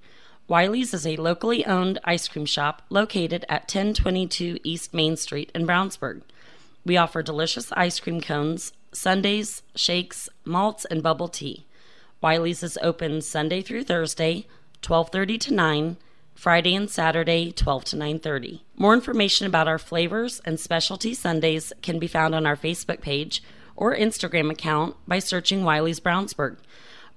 Wiley's 0.48 0.94
is 0.94 1.06
a 1.06 1.18
locally 1.18 1.66
owned 1.66 2.00
ice 2.06 2.30
cream 2.30 2.46
shop 2.46 2.82
located 2.90 3.44
at 3.50 3.64
1022 3.64 4.58
East 4.64 4.94
Main 4.94 5.18
Street 5.18 5.52
in 5.54 5.68
Brownsburg. 5.68 6.22
We 6.86 6.96
offer 6.96 7.22
delicious 7.22 7.70
ice 7.74 8.00
cream 8.00 8.22
cones, 8.22 8.72
sundaes, 8.94 9.64
shakes, 9.76 10.30
malts, 10.46 10.86
and 10.86 11.04
bubble 11.04 11.28
tea. 11.28 11.66
Wiley's 12.22 12.64
is 12.64 12.78
open 12.82 13.20
Sunday 13.20 13.62
through 13.62 13.84
Thursday, 13.84 14.48
12:30 14.82 15.38
to 15.40 15.54
9, 15.54 15.98
Friday 16.34 16.74
and 16.74 16.90
Saturday, 16.90 17.52
12 17.52 17.84
to 17.84 17.96
9:30. 17.98 18.62
More 18.78 18.94
information 18.94 19.46
about 19.46 19.68
our 19.68 19.78
flavors 19.78 20.40
and 20.46 20.58
specialty 20.58 21.14
sundaes 21.14 21.74
can 21.82 22.00
be 22.00 22.08
found 22.08 22.34
on 22.34 22.46
our 22.46 22.56
Facebook 22.56 23.02
page 23.02 23.44
or 23.76 23.94
Instagram 23.94 24.50
account 24.50 24.96
by 25.06 25.20
searching 25.20 25.66
Wiley's 25.66 26.00
Brownsburg. 26.00 26.56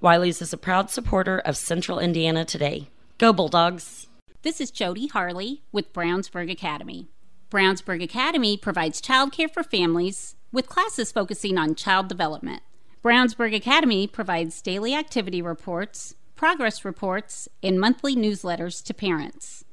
Wiley's 0.05 0.43
is 0.43 0.53
a 0.53 0.59
proud 0.59 0.91
supporter 0.91 1.39
of 1.39 1.57
Central 1.57 1.99
Indiana 1.99 2.45
Today. 2.45 2.91
Go 3.17 3.33
Bulldogs! 3.33 4.07
This 4.43 4.61
is 4.61 4.71
Jody 4.71 5.07
Harley 5.07 5.63
with 5.73 5.95
Brownsburg 5.95 6.51
Academy. 6.51 7.09
Brownsburg 7.51 8.03
Academy 8.03 8.59
provides 8.59 9.01
childcare 9.01 9.51
for 9.51 9.63
families 9.63 10.37
with 10.53 10.69
classes 10.69 11.11
focusing 11.11 11.57
on 11.57 11.75
child 11.75 12.09
development. 12.09 12.61
Brownsburg 13.03 13.57
Academy 13.57 14.07
provides 14.07 14.61
daily 14.61 14.95
activity 14.95 15.41
reports, 15.41 16.15
progress 16.37 16.85
reports, 16.85 17.49
and 17.63 17.81
monthly 17.81 18.15
newsletters 18.15 18.85
to 18.85 18.93
parents. 18.93 19.65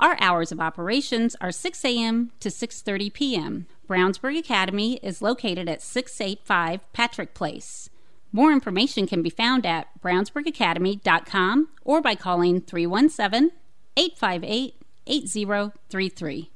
Our 0.00 0.16
hours 0.18 0.50
of 0.50 0.60
operations 0.60 1.36
are 1.42 1.52
6 1.52 1.84
a.m. 1.84 2.32
to 2.40 2.48
6:30 2.48 3.12
p.m. 3.12 3.66
Brownsburg 3.86 4.38
Academy 4.38 4.98
is 5.02 5.20
located 5.20 5.68
at 5.68 5.82
685 5.82 6.90
Patrick 6.94 7.34
Place. 7.34 7.90
More 8.36 8.50
information 8.50 9.06
can 9.06 9.22
be 9.22 9.30
found 9.30 9.64
at 9.64 9.86
brownsburgacademy.com 10.02 11.68
or 11.84 12.00
by 12.00 12.16
calling 12.16 12.60
317 12.60 13.52
858 13.96 14.74
8033. 15.06 16.50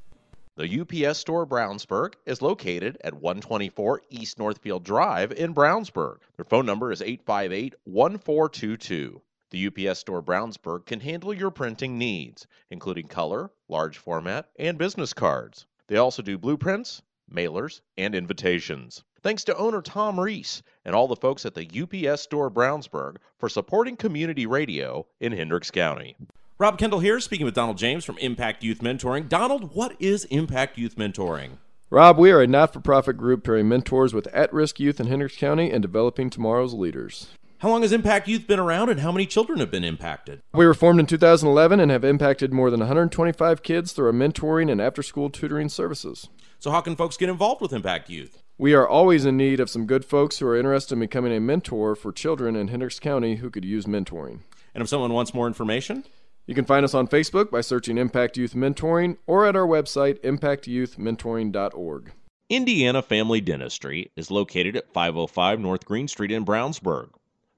The 0.57 0.81
UPS 0.81 1.19
Store 1.19 1.47
Brownsburg 1.47 2.15
is 2.25 2.41
located 2.41 2.97
at 3.01 3.13
124 3.13 4.01
East 4.09 4.37
Northfield 4.37 4.83
Drive 4.83 5.31
in 5.31 5.55
Brownsburg. 5.55 6.17
Their 6.35 6.43
phone 6.43 6.65
number 6.65 6.91
is 6.91 7.01
858 7.01 7.75
1422. 7.85 9.21
The 9.51 9.67
UPS 9.67 9.99
Store 9.99 10.21
Brownsburg 10.21 10.85
can 10.85 10.99
handle 10.99 11.33
your 11.33 11.49
printing 11.49 11.97
needs, 11.97 12.45
including 12.69 13.07
color, 13.07 13.51
large 13.69 13.97
format, 13.97 14.49
and 14.59 14.77
business 14.77 15.13
cards. 15.13 15.65
They 15.87 15.95
also 15.95 16.21
do 16.23 16.37
blueprints, 16.37 17.01
mailers, 17.33 17.79
and 17.97 18.15
invitations. 18.15 19.05
Thanks 19.21 19.43
to 19.45 19.57
owner 19.57 19.81
Tom 19.81 20.19
Reese 20.19 20.63
and 20.85 20.95
all 20.95 21.07
the 21.07 21.15
folks 21.15 21.45
at 21.45 21.53
the 21.53 21.67
UPS 21.67 22.21
Store 22.21 22.49
Brownsburg 22.49 23.17
for 23.37 23.49
supporting 23.49 23.97
community 23.97 24.45
radio 24.45 25.05
in 25.19 25.33
Hendricks 25.33 25.71
County. 25.71 26.15
Rob 26.57 26.77
Kendall 26.77 26.99
here, 26.99 27.19
speaking 27.19 27.45
with 27.45 27.55
Donald 27.55 27.77
James 27.77 28.05
from 28.05 28.17
Impact 28.19 28.63
Youth 28.63 28.79
Mentoring. 28.79 29.27
Donald, 29.27 29.75
what 29.75 29.95
is 29.99 30.25
Impact 30.25 30.77
Youth 30.77 30.95
Mentoring? 30.95 31.57
Rob, 31.89 32.17
we 32.17 32.31
are 32.31 32.41
a 32.41 32.47
not 32.47 32.71
for 32.71 32.79
profit 32.79 33.17
group 33.17 33.43
pairing 33.43 33.67
mentors 33.67 34.13
with 34.13 34.27
at 34.27 34.53
risk 34.53 34.79
youth 34.79 34.99
in 34.99 35.07
Hendricks 35.07 35.37
County 35.37 35.71
and 35.71 35.81
developing 35.81 36.29
tomorrow's 36.29 36.73
leaders. 36.73 37.29
How 37.59 37.69
long 37.69 37.81
has 37.81 37.91
Impact 37.91 38.29
Youth 38.29 38.47
been 38.47 38.59
around 38.59 38.87
and 38.89 39.01
how 39.01 39.11
many 39.11 39.25
children 39.25 39.59
have 39.59 39.71
been 39.71 39.83
impacted? 39.83 40.41
We 40.53 40.65
were 40.65 40.73
formed 40.73 41.01
in 41.01 41.07
2011 41.07 41.81
and 41.81 41.91
have 41.91 42.05
impacted 42.05 42.53
more 42.53 42.71
than 42.71 42.79
125 42.79 43.63
kids 43.63 43.91
through 43.91 44.07
our 44.07 44.13
mentoring 44.13 44.71
and 44.71 44.79
after 44.79 45.03
school 45.03 45.29
tutoring 45.29 45.67
services. 45.67 46.29
So, 46.59 46.71
how 46.71 46.79
can 46.79 46.95
folks 46.95 47.17
get 47.17 47.27
involved 47.27 47.59
with 47.59 47.73
Impact 47.73 48.09
Youth? 48.09 48.41
We 48.61 48.73
are 48.73 48.85
always 48.85 49.23
in 49.23 49.37
need 49.37 49.61
of 49.61 49.69
some 49.69 49.85
good 49.85 50.03
folks 50.03 50.39
who 50.39 50.47
are 50.47 50.57
interested 50.57 50.95
in 50.95 50.99
becoming 50.99 51.31
a 51.31 51.39
mentor 51.39 51.95
for 51.95 52.11
children 52.11 52.57
in 52.57 52.67
Hendricks 52.67 52.99
County 52.99 53.37
who 53.37 53.49
could 53.49 53.63
use 53.63 53.85
mentoring. 53.85 54.39
And 54.75 54.81
if 54.81 54.89
someone 54.89 55.13
wants 55.13 55.33
more 55.33 55.47
information, 55.47 56.03
you 56.45 56.53
can 56.53 56.65
find 56.65 56.83
us 56.83 56.93
on 56.93 57.07
Facebook 57.07 57.51
by 57.51 57.61
searching 57.61 57.97
Impact 57.97 58.35
Youth 58.35 58.55
Mentoring 58.55 59.15
or 59.25 59.45
at 59.45 59.55
our 59.55 59.65
website, 59.65 60.19
impactyouthmentoring.org. 60.23 62.11
Indiana 62.49 63.01
Family 63.01 63.39
Dentistry 63.39 64.11
is 64.17 64.29
located 64.29 64.75
at 64.75 64.91
505 64.91 65.61
North 65.61 65.85
Green 65.85 66.09
Street 66.09 66.33
in 66.33 66.43
Brownsburg. 66.43 67.11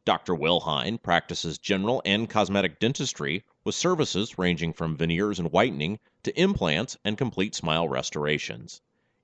Dr. 0.06 0.36
Will 0.36 0.60
Hine 0.60 1.00
practices 1.00 1.58
general 1.58 2.04
and 2.06 2.30
cosmetic 2.30 2.80
dentistry 2.80 3.44
with 3.64 3.74
services 3.74 4.38
ranging 4.38 4.72
from 4.72 4.98
veneers 4.98 5.40
and 5.40 5.52
whitening 5.52 5.98
to 6.22 6.40
implants 6.40 6.96
and 7.04 7.18
complete 7.18 7.56
smile 7.56 7.90
restorations. 7.90 8.82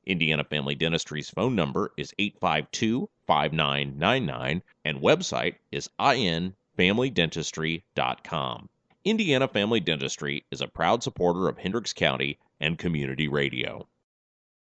Indiana 0.07 0.45
Family 0.45 0.73
Dentistry's 0.73 1.29
phone 1.29 1.53
number 1.53 1.91
is 1.97 2.13
852 2.17 3.09
5999 3.27 4.63
and 4.85 5.01
website 5.01 5.55
is 5.69 5.89
infamilydentistry.com. 5.99 8.69
Indiana 9.03 9.49
Family 9.49 9.81
Dentistry 9.81 10.45
is 10.49 10.61
a 10.61 10.67
proud 10.67 11.03
supporter 11.03 11.49
of 11.49 11.57
Hendricks 11.57 11.91
County 11.91 12.39
and 12.59 12.77
community 12.77 13.27
radio. 13.27 13.85